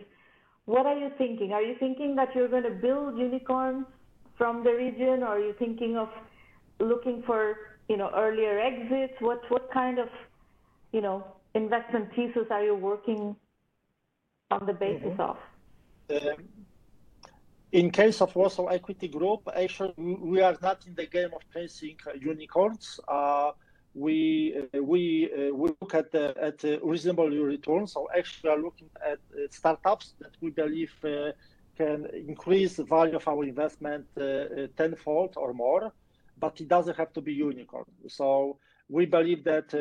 What 0.65 0.85
are 0.85 0.97
you 0.97 1.11
thinking? 1.17 1.53
Are 1.53 1.61
you 1.61 1.75
thinking 1.79 2.15
that 2.15 2.35
you're 2.35 2.49
going 2.49 2.63
to 2.63 2.71
build 2.71 3.17
unicorns 3.17 3.85
from 4.37 4.63
the 4.63 4.71
region, 4.71 5.23
or 5.23 5.37
are 5.37 5.39
you 5.39 5.55
thinking 5.57 5.97
of 5.97 6.09
looking 6.79 7.23
for 7.25 7.55
you 7.87 7.97
know 7.97 8.11
earlier 8.15 8.59
exits? 8.59 9.13
What 9.19 9.41
what 9.49 9.71
kind 9.71 9.99
of 9.99 10.09
you 10.91 11.01
know 11.01 11.25
investment 11.53 12.09
thesis 12.15 12.47
are 12.51 12.63
you 12.63 12.75
working 12.75 13.35
on 14.51 14.65
the 14.65 14.73
basis 14.73 15.17
mm-hmm. 15.17 15.21
of? 15.21 15.37
Um, 16.09 16.47
in 17.71 17.91
case 17.91 18.21
of 18.21 18.35
Warsaw 18.35 18.67
Equity 18.67 19.07
Group, 19.07 19.47
actually, 19.55 19.93
we 19.97 20.41
are 20.41 20.57
not 20.61 20.85
in 20.87 20.95
the 20.95 21.05
game 21.05 21.29
of 21.35 21.41
chasing 21.53 21.97
unicorns. 22.19 22.99
Uh, 23.07 23.51
we 23.93 24.55
uh, 24.73 24.81
we 24.81 25.29
uh, 25.31 25.53
we 25.53 25.69
look 25.81 25.93
at 25.93 26.11
the, 26.11 26.33
at 26.41 26.63
reasonable 26.83 27.29
returns. 27.29 27.93
So 27.93 28.07
actually, 28.17 28.49
we 28.49 28.55
are 28.55 28.61
looking 28.61 28.89
at 29.05 29.19
startups 29.51 30.13
that 30.19 30.31
we 30.41 30.49
believe 30.49 30.93
can 31.77 32.07
increase 32.27 32.75
the 32.75 32.83
value 32.83 33.15
of 33.15 33.27
our 33.27 33.43
investment 33.43 34.05
tenfold 34.75 35.35
or 35.37 35.53
more, 35.53 35.93
but 36.37 36.59
it 36.59 36.67
doesn't 36.67 36.97
have 36.97 37.13
to 37.13 37.21
be 37.21 37.33
unicorn. 37.33 37.85
So 38.07 38.57
we 38.89 39.05
believe 39.05 39.43
that 39.45 39.73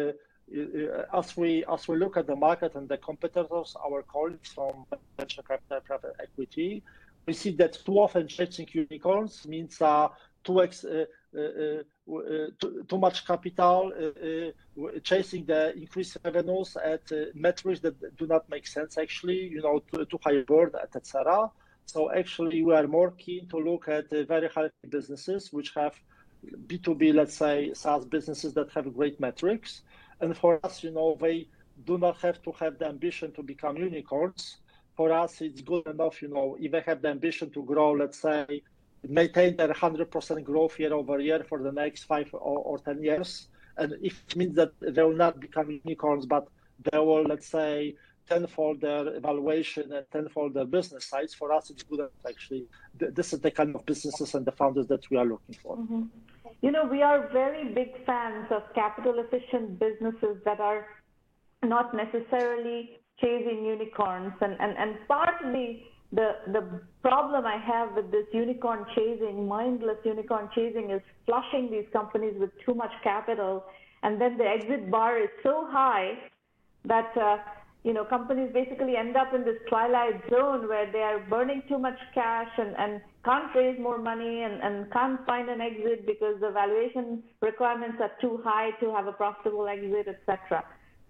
as 1.13 1.37
we 1.37 1.65
as 1.73 1.89
we 1.89 1.97
look 1.97 2.17
at 2.17 2.27
the 2.27 2.37
market 2.37 2.75
and 2.75 2.89
the 2.89 2.99
competitors, 2.99 3.77
our 3.85 4.03
colleagues 4.03 4.51
from 4.53 4.85
venture 5.17 5.43
capital, 5.43 5.81
private 5.81 6.17
equity, 6.23 6.83
we 7.29 7.35
see 7.35 7.51
that 7.51 7.75
too 7.85 7.99
often 7.99 8.27
chasing 8.27 8.67
unicorns 8.73 9.47
means 9.47 9.83
uh, 9.83 10.09
too, 10.45 10.63
ex, 10.63 10.85
uh, 10.85 11.05
uh, 11.37 11.41
uh 11.41 12.47
too, 12.61 12.85
too, 12.89 12.99
much 12.99 13.27
capital, 13.27 13.93
uh, 13.95 14.83
uh, 14.83 14.99
chasing 15.03 15.45
the 15.45 15.77
increased 15.77 16.17
revenues 16.25 16.77
at 16.83 17.03
metrics 17.35 17.81
that 17.81 17.97
do 18.17 18.27
not 18.27 18.49
make 18.49 18.67
sense 18.67 18.97
actually, 18.97 19.41
you 19.55 19.61
know, 19.61 19.83
too, 19.93 20.07
too 20.07 20.19
high 20.25 20.41
burn, 20.47 20.71
etc. 20.83 21.51
So 21.85 22.11
actually, 22.13 22.63
we 22.63 22.73
are 22.75 22.87
more 22.87 23.11
keen 23.11 23.47
to 23.49 23.59
look 23.59 23.89
at 23.89 24.11
very 24.11 24.49
healthy 24.55 24.89
businesses 24.89 25.53
which 25.53 25.75
have 25.75 25.95
B2B, 26.67 27.15
let's 27.15 27.37
say, 27.37 27.73
SaaS 27.75 28.05
businesses 28.05 28.55
that 28.55 28.71
have 28.73 28.95
great 28.95 29.19
metrics. 29.21 29.83
And 30.21 30.37
for 30.37 30.61
us, 30.65 30.83
you 30.83 30.91
know, 30.91 31.17
they 31.21 31.49
do 31.85 31.99
not 31.99 32.21
have 32.23 32.43
to 32.43 32.53
have 32.61 32.79
the 32.79 32.87
ambition 32.87 33.33
to 33.33 33.43
become 33.43 33.77
unicorns 33.77 34.59
for 34.99 35.13
us, 35.13 35.41
it's 35.43 35.61
good 35.61 35.87
enough, 35.87 36.21
you 36.21 36.27
know, 36.27 36.57
if 36.59 36.73
they 36.73 36.81
have 36.81 37.01
the 37.03 37.09
ambition 37.09 37.51
to 37.51 37.63
grow, 37.63 37.93
let's 37.93 38.21
say, 38.21 38.63
maintain 39.09 39.57
their 39.57 39.69
100% 39.69 40.43
growth 40.43 40.77
year 40.81 40.93
over 40.93 41.21
year 41.21 41.41
for 41.49 41.63
the 41.63 41.71
next 41.71 42.03
five 42.03 42.29
or, 42.33 42.59
or 42.69 42.79
10 42.79 43.01
years. 43.05 43.47
And 43.77 43.95
if 44.03 44.25
it 44.27 44.35
means 44.35 44.57
that 44.57 44.73
they 44.81 45.05
will 45.05 45.21
not 45.27 45.39
become 45.39 45.71
unicorns, 45.85 46.27
but 46.27 46.49
they 46.91 46.99
will, 46.99 47.23
let's 47.23 47.47
say, 47.47 47.95
tenfold 48.29 48.81
their 48.81 49.15
evaluation 49.15 49.93
and 49.93 50.05
tenfold 50.11 50.55
their 50.55 50.65
business 50.65 51.05
size, 51.05 51.33
for 51.33 51.53
us, 51.53 51.71
it's 51.71 51.85
good 51.85 52.01
enough, 52.01 52.25
actually. 52.29 52.67
This 52.99 53.33
is 53.33 53.39
the 53.39 53.53
kind 53.53 53.77
of 53.77 53.87
businesses 53.87 54.35
and 54.35 54.45
the 54.45 54.57
founders 54.61 54.89
that 54.89 55.09
we 55.11 55.17
are 55.17 55.27
looking 55.27 55.55
for. 55.63 55.77
Mm-hmm. 55.77 56.03
You 56.61 56.73
know, 56.73 56.85
we 56.85 57.03
are 57.03 57.29
very 57.33 57.73
big 57.73 58.05
fans 58.05 58.47
of 58.51 58.63
capital 58.75 59.15
efficient 59.19 59.79
businesses 59.79 60.39
that 60.45 60.61
are 60.61 60.87
not 61.63 61.95
necessarily 61.95 62.99
chasing 63.21 63.65
unicorns. 63.65 64.33
And, 64.41 64.57
and, 64.59 64.77
and 64.77 64.97
partly 65.07 65.85
the, 66.13 66.37
the 66.49 66.81
problem 67.03 67.45
I 67.47 67.59
have 67.59 67.95
with 67.95 68.11
this 68.11 68.27
unicorn 68.33 68.87
chasing, 68.95 69.47
mindless 69.47 69.99
unicorn 70.05 70.49
chasing, 70.55 70.91
is 70.91 71.03
flushing 71.27 71.71
these 71.71 71.87
companies 71.93 72.35
with 72.39 72.51
too 72.65 72.75
much 72.75 72.93
capital. 73.05 73.65
And 74.03 74.21
then 74.21 74.37
the 74.37 74.45
exit 74.45 74.91
bar 74.91 75.19
is 75.19 75.29
so 75.43 75.67
high 75.69 76.15
that 76.87 77.17
uh, 77.17 77.37
you 77.89 77.95
know 77.95 78.05
companies 78.05 78.51
basically 78.53 78.97
end 78.97 79.17
up 79.17 79.33
in 79.33 79.45
this 79.47 79.57
twilight 79.67 80.21
zone 80.29 80.69
where 80.69 80.93
they 80.93 81.05
are 81.11 81.21
burning 81.31 81.63
too 81.71 81.79
much 81.79 81.99
cash 82.15 82.51
and, 82.59 82.77
and 82.77 83.01
can't 83.25 83.55
raise 83.55 83.81
more 83.81 83.97
money 83.97 84.43
and, 84.43 84.61
and 84.63 84.93
can't 84.93 85.25
find 85.25 85.49
an 85.49 85.63
exit 85.63 86.05
because 86.05 86.35
the 86.43 86.51
valuation 86.51 87.23
requirements 87.41 87.97
are 87.99 88.11
too 88.21 88.43
high 88.45 88.73
to 88.81 88.93
have 88.93 89.07
a 89.07 89.13
profitable 89.13 89.67
exit, 89.67 90.07
etc. 90.07 90.63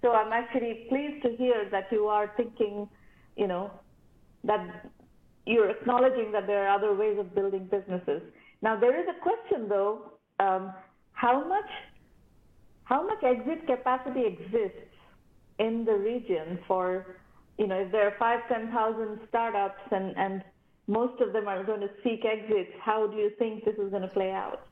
So 0.03 0.13
I'm 0.13 0.33
actually 0.33 0.87
pleased 0.89 1.21
to 1.25 1.31
hear 1.37 1.69
that 1.73 1.89
you 1.91 2.07
are 2.07 2.33
thinking, 2.37 2.89
you 3.37 3.49
know, 3.49 3.73
that 4.45 4.93
you're 5.47 5.71
acknowledging 5.71 6.31
that 6.31 6.47
there 6.47 6.69
are 6.69 6.79
other 6.79 6.95
ways 6.95 7.19
of 7.19 7.35
building 7.35 7.69
businesses. 7.69 8.23
Now 8.63 8.79
there 8.79 8.97
is 9.01 9.07
a 9.09 9.21
question 9.21 9.69
though, 9.69 10.13
um, 10.39 10.73
how 11.11 11.43
much 11.49 11.71
how 12.85 13.05
much 13.05 13.23
exit 13.25 13.67
capacity 13.67 14.25
exists 14.27 14.88
in 15.59 15.85
the 15.85 15.95
region 15.95 16.59
for, 16.67 17.17
you 17.59 17.67
know, 17.67 17.81
if 17.81 17.93
there 17.93 18.07
are 18.07 18.15
five, 18.19 18.41
ten 18.49 18.71
thousand 18.71 19.21
startups 19.29 19.81
and, 19.91 20.17
and 20.17 20.45
most 20.87 21.21
of 21.21 21.33
them 21.33 21.49
are 21.49 21.63
going 21.65 21.81
to 21.81 21.91
seek 22.03 22.25
exits, 22.25 22.73
how 22.81 23.07
do 23.07 23.17
you 23.17 23.31
think 23.39 23.65
this 23.65 23.77
is 23.77 23.91
going 23.91 24.03
to 24.03 24.09
play 24.09 24.31
out? 24.31 24.67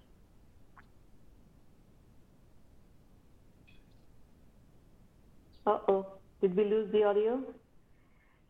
Uh-oh, 5.66 6.07
did 6.40 6.57
we 6.57 6.64
lose 6.64 6.90
the 6.92 7.03
audio? 7.03 7.42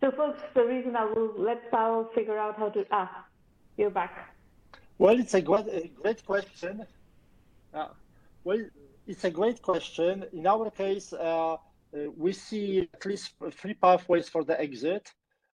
So 0.02 0.10
folks, 0.10 0.40
the 0.54 0.64
reason 0.64 0.94
I 0.94 1.06
will 1.06 1.32
let 1.38 1.70
Paul 1.70 2.10
figure 2.14 2.38
out 2.38 2.58
how 2.58 2.68
to, 2.68 2.84
ah, 2.90 3.24
you're 3.78 3.90
back. 3.90 4.34
Well, 4.98 5.18
it's 5.18 5.32
a 5.32 5.40
great, 5.40 5.66
a 5.66 5.90
great 6.02 6.24
question. 6.26 6.86
Uh, 7.72 7.88
well, 8.44 8.60
it's 9.06 9.24
a 9.24 9.30
great 9.30 9.62
question. 9.62 10.24
In 10.32 10.46
our 10.46 10.70
case, 10.70 11.12
uh, 11.14 11.56
uh, 11.96 12.10
we 12.16 12.32
see 12.32 12.88
at 12.92 13.04
least 13.06 13.34
three 13.52 13.74
pathways 13.74 14.28
for 14.28 14.44
the 14.44 14.60
exit. 14.60 15.12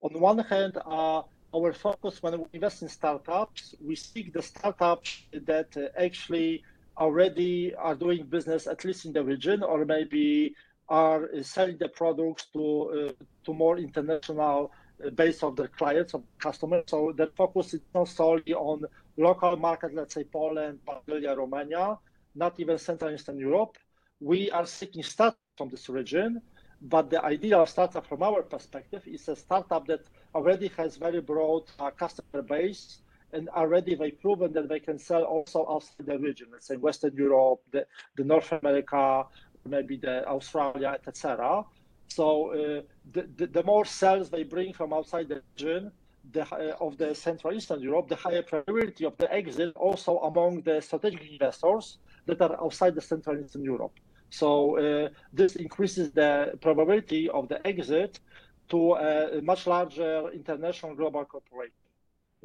On 0.02 0.20
one 0.20 0.38
hand, 0.38 0.76
uh, 0.84 1.22
our 1.54 1.72
focus 1.72 2.22
when 2.22 2.38
we 2.38 2.46
invest 2.52 2.82
in 2.82 2.88
startups, 2.88 3.74
we 3.80 3.94
seek 3.94 4.32
the 4.32 4.42
startups 4.42 5.22
that 5.32 5.76
uh, 5.76 5.88
actually 5.98 6.62
already 6.98 7.74
are 7.74 7.94
doing 7.94 8.24
business 8.24 8.66
at 8.66 8.84
least 8.84 9.04
in 9.04 9.12
the 9.12 9.22
region 9.22 9.62
or 9.62 9.84
maybe 9.84 10.54
are 10.88 11.28
selling 11.42 11.76
the 11.78 11.88
products 11.88 12.46
to 12.52 13.12
uh, 13.18 13.24
to 13.44 13.52
more 13.52 13.78
international 13.78 14.70
uh, 15.04 15.10
base 15.10 15.42
of 15.42 15.56
their 15.56 15.68
clients 15.68 16.14
of 16.14 16.22
customers. 16.38 16.84
So 16.86 17.12
the 17.16 17.26
focus 17.36 17.74
is 17.74 17.80
not 17.94 18.08
solely 18.08 18.54
on 18.54 18.84
local 19.16 19.56
market, 19.56 19.94
let's 19.94 20.14
say 20.14 20.24
Poland, 20.24 20.78
Bulgaria, 20.86 21.36
Romania, 21.36 21.98
not 22.34 22.58
even 22.60 22.78
Central 22.78 23.12
Eastern 23.12 23.38
Europe. 23.38 23.76
We 24.20 24.50
are 24.50 24.66
seeking 24.66 25.02
startups 25.02 25.45
from 25.56 25.68
this 25.68 25.88
region, 25.88 26.40
but 26.82 27.10
the 27.10 27.24
ideal 27.24 27.64
startup 27.66 28.06
from 28.06 28.22
our 28.22 28.42
perspective 28.42 29.02
is 29.06 29.28
a 29.28 29.36
startup 29.36 29.86
that 29.86 30.00
already 30.34 30.68
has 30.76 30.96
very 30.96 31.20
broad 31.20 31.62
uh, 31.78 31.90
customer 31.90 32.42
base 32.42 33.00
and 33.32 33.48
already 33.50 33.94
they've 33.94 34.20
proven 34.20 34.52
that 34.52 34.68
they 34.68 34.78
can 34.78 34.98
sell 34.98 35.22
also 35.24 35.66
outside 35.68 36.06
the 36.06 36.18
region, 36.18 36.46
let's 36.52 36.66
say 36.66 36.76
Western 36.76 37.14
Europe, 37.14 37.60
the, 37.72 37.86
the 38.16 38.24
North 38.24 38.52
America, 38.52 39.24
maybe 39.68 39.96
the 39.96 40.26
Australia, 40.28 40.96
etc. 41.06 41.64
So 42.08 42.52
uh, 42.52 42.82
the, 43.12 43.28
the, 43.36 43.46
the, 43.48 43.62
more 43.64 43.84
sales 43.84 44.30
they 44.30 44.44
bring 44.44 44.72
from 44.72 44.92
outside 44.92 45.28
the 45.28 45.42
region 45.56 45.90
the, 46.32 46.42
uh, 46.42 46.76
of 46.80 46.96
the 46.98 47.14
Central 47.14 47.52
Eastern 47.52 47.80
Europe, 47.80 48.08
the 48.08 48.16
higher 48.16 48.42
priority 48.42 49.04
of 49.04 49.16
the 49.16 49.32
exit 49.32 49.74
also 49.76 50.18
among 50.18 50.62
the 50.62 50.80
strategic 50.80 51.30
investors 51.30 51.98
that 52.26 52.40
are 52.40 52.62
outside 52.62 52.94
the 52.94 53.00
Central 53.00 53.38
Eastern 53.38 53.64
Europe. 53.64 53.92
So 54.30 54.78
uh, 54.78 55.08
this 55.32 55.56
increases 55.56 56.12
the 56.12 56.58
probability 56.60 57.28
of 57.28 57.48
the 57.48 57.64
exit 57.66 58.20
to 58.68 58.94
a 58.94 59.40
much 59.42 59.66
larger 59.66 60.30
international 60.32 60.94
global 60.94 61.24
corporation. 61.24 61.74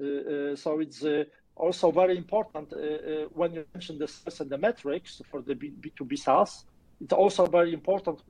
Uh, 0.01 0.05
uh, 0.05 0.55
so 0.55 0.79
it's 0.79 1.03
uh, 1.03 1.23
also 1.55 1.91
very 1.91 2.17
important 2.17 2.71
when 3.33 3.53
you 3.53 3.65
mention 3.73 3.97
the 3.97 4.07
sales 4.07 4.39
and 4.39 4.49
the 4.49 4.57
metrics 4.57 5.21
for 5.29 5.41
the 5.41 5.55
B- 5.55 5.73
B2B 5.81 6.17
SaaS 6.17 6.65
it's 7.01 7.13
also 7.13 7.45
very 7.47 7.73
important 7.73 8.21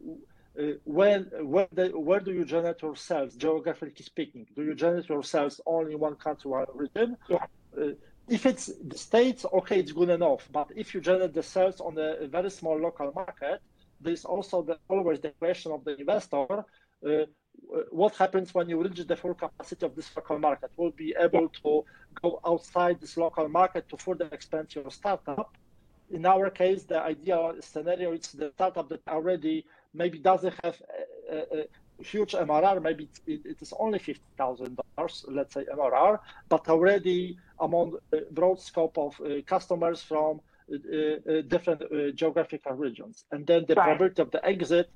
uh, 0.59 0.63
when 0.83 1.29
where, 1.41 1.67
the, 1.71 1.87
where 1.89 2.19
do 2.19 2.31
you 2.31 2.45
generate 2.45 2.81
your 2.81 2.95
sales 2.95 3.35
geographically 3.35 4.03
speaking? 4.03 4.45
Do 4.55 4.63
you 4.63 4.75
generate 4.75 5.09
your 5.09 5.23
sales 5.23 5.61
only 5.65 5.93
in 5.93 5.99
one 5.99 6.15
country 6.15 6.51
or 6.51 6.65
region? 6.73 7.17
Uh, 7.29 7.91
if 8.27 8.45
it's 8.45 8.71
the 8.87 8.97
states 8.97 9.45
okay 9.53 9.79
it's 9.79 9.91
good 9.91 10.09
enough. 10.09 10.47
But 10.51 10.71
if 10.75 10.93
you 10.93 11.01
generate 11.01 11.33
the 11.33 11.43
sales 11.43 11.79
on 11.81 11.97
a, 11.97 12.27
very 12.27 12.51
small 12.51 12.77
local 12.77 13.11
market 13.13 13.61
there's 13.99 14.25
also 14.25 14.63
the, 14.63 14.77
always 14.89 15.19
the 15.19 15.29
question 15.29 15.71
of 15.71 15.83
the 15.83 15.95
investor 15.97 16.65
uh, 17.07 17.25
what 17.89 18.15
happens 18.15 18.53
when 18.53 18.67
you 18.69 18.81
reach 18.81 19.05
the 19.07 19.15
full 19.15 19.33
capacity 19.33 19.85
of 19.85 19.95
this 19.95 20.09
local 20.15 20.39
market? 20.39 20.71
Will 20.77 20.91
be 20.91 21.15
able 21.19 21.47
to 21.63 21.85
go 22.21 22.39
outside 22.45 22.99
this 22.99 23.17
local 23.17 23.47
market 23.47 23.87
to 23.89 23.97
further 23.97 24.27
expand 24.31 24.73
your 24.75 24.89
startup? 24.91 25.55
In 26.09 26.25
our 26.25 26.49
case, 26.49 26.83
the 26.83 26.99
ideal 26.99 27.55
scenario 27.61 28.11
is 28.11 28.31
the 28.33 28.51
startup 28.55 28.89
that 28.89 29.01
already 29.07 29.65
maybe 29.93 30.19
doesn't 30.19 30.53
have 30.63 30.81
a, 31.31 31.35
a, 31.35 31.67
huge 32.03 32.33
MRR, 32.33 32.81
maybe 32.81 33.09
it, 33.27 33.41
it 33.45 33.61
is 33.61 33.73
only 33.79 33.99
fifty 33.99 34.23
thousand 34.37 34.79
dollars, 34.95 35.25
let's 35.27 35.53
say 35.53 35.65
MRR, 35.73 36.19
but 36.49 36.67
already 36.69 37.37
among 37.59 37.97
a 38.13 38.21
broad 38.31 38.59
scope 38.59 38.97
of 38.97 39.19
uh, 39.21 39.41
customers 39.45 40.01
from 40.01 40.41
uh, 40.71 40.75
uh, 40.75 41.41
different 41.47 41.81
geographical 42.15 42.73
regions, 42.73 43.25
and 43.31 43.45
then 43.47 43.65
the 43.67 43.75
right. 43.75 43.85
probability 43.85 44.21
of 44.21 44.31
the 44.31 44.45
exit 44.45 44.89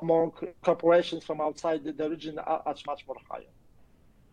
among 0.00 0.32
corporations 0.62 1.22
from 1.24 1.40
outside 1.40 1.84
the, 1.84 1.92
the 1.92 2.08
region 2.08 2.38
are 2.38 2.62
much 2.66 2.86
much 2.86 3.06
more 3.06 3.16
higher. 3.30 3.52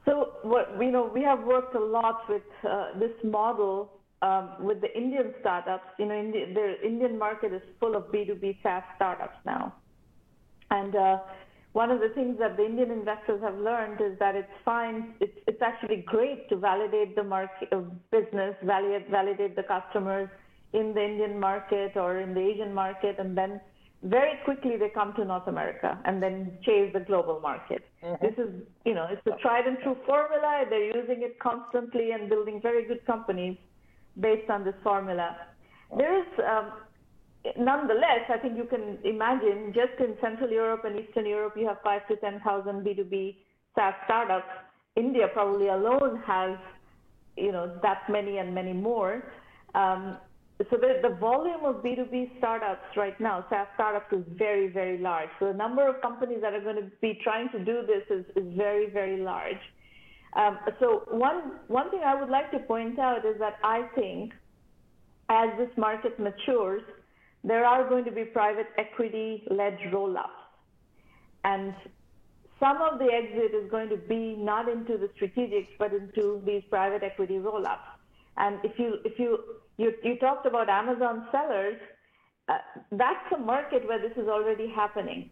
So 0.05 0.33
what 0.43 0.65
you 0.79 0.91
know, 0.91 1.11
we 1.13 1.21
have 1.23 1.43
worked 1.43 1.75
a 1.75 1.79
lot 1.79 2.27
with 2.29 2.43
this 2.97 3.11
model 3.23 3.99
um, 4.21 4.49
with 4.59 4.81
the 4.81 4.95
Indian 4.95 5.33
startups, 5.39 5.87
you 5.97 6.05
know, 6.05 6.31
the 6.31 6.75
Indian 6.85 7.17
market 7.17 7.53
is 7.53 7.61
full 7.79 7.95
of 7.95 8.03
B2B 8.11 8.61
SaaS 8.61 8.83
startups 8.95 9.37
now. 9.45 9.73
And 10.71 10.95
uh, 10.95 11.19
one 11.79 11.91
of 11.91 12.01
the 12.01 12.09
things 12.09 12.37
that 12.39 12.57
the 12.57 12.65
Indian 12.65 12.91
investors 12.91 13.39
have 13.41 13.57
learned 13.57 14.01
is 14.01 14.19
that 14.19 14.35
it's 14.35 14.55
fine, 14.65 15.13
it's, 15.21 15.37
it's 15.47 15.61
actually 15.61 16.03
great 16.05 16.49
to 16.49 16.57
validate 16.57 17.15
the 17.15 17.23
market 17.23 17.69
of 17.71 17.83
business, 18.11 18.53
validate, 18.65 19.09
validate 19.09 19.55
the 19.55 19.63
customers 19.63 20.27
in 20.73 20.93
the 20.93 21.01
Indian 21.11 21.39
market 21.39 21.91
or 21.95 22.19
in 22.19 22.33
the 22.33 22.41
Asian 22.41 22.73
market, 22.73 23.15
and 23.17 23.37
then 23.39 23.61
very 24.03 24.33
quickly 24.43 24.75
they 24.75 24.89
come 24.89 25.13
to 25.13 25.23
North 25.23 25.47
America 25.47 25.97
and 26.03 26.21
then 26.21 26.57
chase 26.65 26.91
the 26.91 26.99
global 26.99 27.39
market. 27.39 27.81
Mm-hmm. 28.03 28.25
This 28.25 28.35
is, 28.45 28.51
you 28.83 28.93
know, 28.93 29.07
it's 29.09 29.25
a 29.25 29.39
tried 29.41 29.65
and 29.65 29.77
true 29.81 29.95
formula. 30.05 30.65
They're 30.69 30.93
using 31.01 31.23
it 31.27 31.39
constantly 31.39 32.11
and 32.11 32.29
building 32.29 32.59
very 32.61 32.83
good 32.91 33.05
companies 33.05 33.55
based 34.19 34.49
on 34.49 34.65
this 34.65 34.75
formula. 34.83 35.29
There 35.95 36.13
is, 36.21 36.27
um, 36.45 36.73
nonetheless, 37.57 38.29
I 38.29 38.37
think 38.37 38.57
you 38.57 38.65
can 38.65 38.97
imagine 39.03 39.73
just 39.73 39.99
in 39.99 40.15
Central 40.21 40.49
Europe 40.49 40.83
and 40.85 40.99
Eastern 40.99 41.25
Europe, 41.25 41.53
you 41.57 41.67
have 41.67 41.77
five 41.83 42.07
to 42.07 42.15
10,000 42.17 42.85
B2B 42.85 43.35
SaaS 43.75 43.93
startups. 44.05 44.49
India 44.95 45.27
probably 45.31 45.67
alone 45.67 46.21
has, 46.25 46.57
you 47.37 47.51
know, 47.51 47.79
that 47.81 48.01
many 48.09 48.37
and 48.37 48.53
many 48.53 48.73
more. 48.73 49.23
Um, 49.75 50.17
so 50.69 50.75
the, 50.75 50.99
the 51.01 51.15
volume 51.15 51.63
of 51.63 51.77
B2B 51.77 52.37
startups 52.37 52.97
right 52.97 53.19
now, 53.21 53.45
SaaS 53.49 53.67
startups, 53.75 54.11
is 54.11 54.25
very, 54.37 54.67
very 54.67 54.97
large. 54.97 55.29
So 55.39 55.47
the 55.47 55.57
number 55.57 55.87
of 55.87 56.01
companies 56.01 56.39
that 56.41 56.53
are 56.53 56.61
going 56.61 56.75
to 56.75 56.91
be 57.01 57.19
trying 57.23 57.49
to 57.49 57.59
do 57.63 57.81
this 57.87 58.03
is, 58.09 58.25
is 58.35 58.57
very, 58.57 58.89
very 58.89 59.21
large. 59.21 59.61
Um, 60.33 60.59
so 60.79 61.05
one 61.09 61.53
one 61.67 61.89
thing 61.89 62.01
I 62.05 62.13
would 62.13 62.29
like 62.29 62.51
to 62.51 62.59
point 62.59 62.99
out 62.99 63.25
is 63.25 63.39
that 63.39 63.55
I 63.63 63.87
think 63.95 64.33
as 65.29 65.49
this 65.57 65.69
market 65.77 66.19
matures, 66.19 66.83
there 67.43 67.65
are 67.65 67.87
going 67.87 68.05
to 68.05 68.11
be 68.11 68.25
private 68.25 68.67
equity-led 68.77 69.77
roll-ups, 69.93 70.29
and 71.43 71.73
some 72.59 72.81
of 72.81 72.99
the 72.99 73.05
exit 73.05 73.55
is 73.55 73.71
going 73.71 73.89
to 73.89 73.95
be 73.95 74.35
not 74.37 74.67
into 74.67 74.97
the 74.97 75.09
strategics, 75.17 75.69
but 75.77 75.93
into 75.93 76.41
these 76.45 76.61
private 76.69 77.03
equity 77.03 77.37
roll-ups. 77.37 77.87
And 78.35 78.59
if 78.63 78.77
you 78.77 78.97
if 79.05 79.17
you 79.17 79.39
you, 79.77 79.93
you 80.03 80.17
talked 80.17 80.45
about 80.45 80.67
Amazon 80.69 81.27
sellers, 81.31 81.77
uh, 82.49 82.57
that's 82.91 83.31
a 83.33 83.37
market 83.37 83.87
where 83.87 84.01
this 84.01 84.11
is 84.17 84.27
already 84.27 84.67
happening. 84.69 85.29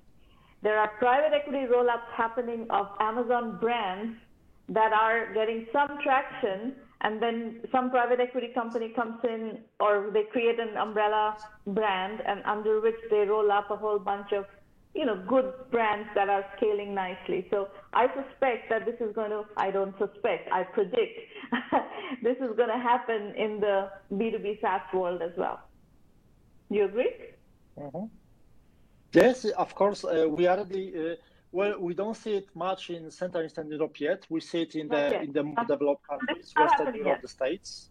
There 0.64 0.80
are 0.80 0.92
private 1.00 1.34
equity 1.36 1.66
roll-ups 1.66 2.10
happening 2.16 2.66
of 2.70 2.88
Amazon 3.00 3.60
brands 3.60 4.18
that 4.70 4.94
are 4.94 5.34
getting 5.34 5.68
some 5.74 6.00
traction 6.04 6.76
and 7.02 7.22
then 7.22 7.62
some 7.72 7.90
private 7.92 8.20
equity 8.20 8.50
company 8.54 8.90
comes 8.90 9.20
in 9.24 9.60
or 9.80 10.10
they 10.14 10.24
create 10.32 10.60
an 10.60 10.76
umbrella 10.78 11.38
brand 11.68 12.22
and 12.26 12.42
under 12.46 12.82
which 12.82 13.00
they 13.12 13.20
roll 13.20 13.52
up 13.52 13.70
a 13.70 13.76
whole 13.76 14.00
bunch 14.00 14.32
of 14.32 14.46
you 14.96 15.06
know 15.06 15.24
good 15.28 15.54
brands 15.72 16.10
that 16.16 16.28
are 16.30 16.44
scaling 16.58 16.96
nicely. 16.96 17.48
So 17.52 17.68
i 17.94 18.08
suspect 18.08 18.70
that 18.70 18.86
this 18.86 18.96
is 19.00 19.14
going 19.14 19.30
to 19.30 19.44
i 19.58 19.70
don't 19.70 19.96
suspect 20.00 20.52
i 20.52 20.64
predict 20.64 21.20
this 22.24 22.38
is 22.38 22.56
going 22.58 22.70
to 22.70 22.82
happen 22.92 23.34
in 23.36 23.60
the 23.60 23.90
b2b 24.14 24.60
saas 24.62 24.82
world 24.94 25.22
as 25.22 25.32
well. 25.38 25.60
Do 26.72 26.78
you 26.78 26.86
agree? 26.86 27.12
Mm-hmm. 27.80 28.06
yes 29.14 29.46
of 29.46 29.76
course 29.76 30.04
uh, 30.04 30.26
we 30.28 30.48
are 30.48 30.64
the 30.64 30.84
uh, 31.12 31.16
well, 31.52 31.80
we 31.80 31.94
don't 31.94 32.16
see 32.16 32.34
it 32.34 32.50
much 32.56 32.90
in 32.90 33.10
Central 33.10 33.44
Eastern 33.44 33.70
Europe 33.70 34.00
yet. 34.00 34.26
We 34.30 34.42
see 34.42 34.62
it 34.64 34.76
in 34.76 34.88
the 34.88 35.22
in 35.22 35.32
the 35.32 35.44
more 35.44 35.66
developed 35.68 36.08
countries, 36.08 36.54
Western 36.56 36.96
Europe, 36.96 37.22
the 37.22 37.28
States. 37.28 37.90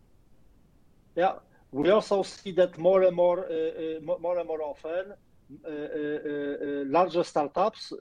Yeah, 1.14 1.34
we 1.72 1.90
also 1.90 2.22
see 2.22 2.52
that 2.52 2.78
more 2.78 3.02
and 3.02 3.16
more, 3.16 3.40
uh, 3.40 3.54
uh, 3.54 4.18
more 4.18 4.38
and 4.38 4.46
more 4.46 4.62
often, 4.62 5.12
uh, 5.12 5.68
uh, 5.68 5.72
uh 5.72 6.84
larger 6.86 7.24
startups 7.24 7.92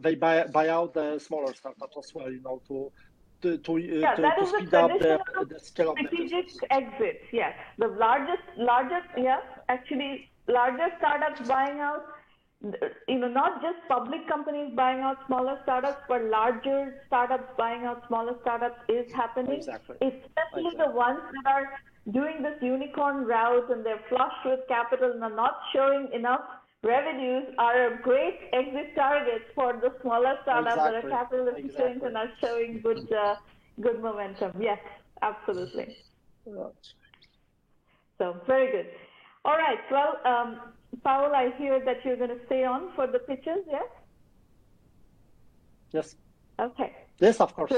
they 0.00 0.14
buy, 0.14 0.44
buy 0.44 0.68
out 0.68 0.94
the 0.94 1.18
smaller 1.18 1.52
startups 1.54 1.96
as 1.98 2.14
well. 2.14 2.30
You 2.30 2.42
know, 2.42 2.62
to 2.68 2.92
to 3.42 3.58
to, 3.58 3.78
yeah, 3.78 4.14
to, 4.14 4.22
to 4.22 4.46
speed 4.46 4.74
up 4.74 4.90
the, 4.98 5.18
the 5.48 5.60
scale 5.60 5.90
of 5.92 5.98
strategic 5.98 6.46
exits. 6.70 7.24
Yes, 7.32 7.54
the 7.78 7.88
largest 7.88 8.42
largest 8.56 9.08
yeah 9.16 9.40
actually 9.68 10.30
larger 10.46 10.88
startups 10.98 11.46
buying 11.48 11.80
out 11.80 12.04
you 12.60 13.18
know, 13.18 13.28
not 13.28 13.62
just 13.62 13.76
public 13.88 14.26
companies 14.28 14.72
buying 14.74 15.00
out 15.00 15.16
smaller 15.26 15.58
startups, 15.62 16.02
but 16.08 16.24
larger 16.24 17.02
startups 17.06 17.52
buying 17.56 17.84
out 17.84 18.02
smaller 18.08 18.34
startups 18.42 18.80
is 18.88 19.06
happening. 19.14 19.58
Exactly. 19.58 19.96
Especially 19.96 20.74
exactly. 20.74 20.84
the 20.84 20.90
ones 20.90 21.20
that 21.44 21.50
are 21.50 21.78
doing 22.12 22.42
this 22.42 22.58
unicorn 22.60 23.24
route 23.24 23.70
and 23.70 23.86
they're 23.86 24.00
flush 24.08 24.32
with 24.44 24.60
capital 24.68 25.12
and 25.12 25.22
are 25.22 25.34
not 25.34 25.58
showing 25.72 26.08
enough 26.12 26.40
revenues 26.82 27.44
are 27.58 27.94
a 27.94 28.02
great 28.02 28.38
exit 28.52 28.94
targets 28.94 29.44
for 29.54 29.74
the 29.74 29.92
smaller 30.02 30.34
startups 30.42 30.74
exactly. 30.74 30.92
that 30.94 31.04
are 31.04 31.10
capital 31.10 31.48
efficient 31.48 32.02
exactly. 32.02 32.06
and 32.08 32.16
are 32.16 32.30
showing 32.40 32.80
good 32.82 33.12
uh, 33.12 33.34
good 33.80 34.02
momentum. 34.02 34.52
Yes, 34.60 34.78
absolutely. 35.22 35.96
So 38.18 38.36
very 38.46 38.72
good. 38.72 38.86
All 39.44 39.56
right. 39.56 39.78
Well, 39.90 40.18
um, 40.24 40.72
Paul, 41.04 41.34
I 41.34 41.52
hear 41.58 41.84
that 41.84 42.04
you're 42.04 42.16
going 42.16 42.30
to 42.30 42.44
stay 42.46 42.64
on 42.64 42.92
for 42.94 43.06
the 43.06 43.18
pitches, 43.20 43.64
yes? 43.70 43.84
Yes. 45.92 46.16
Okay. 46.60 46.92
Yes, 47.18 47.40
of 47.40 47.54
course. 47.54 47.70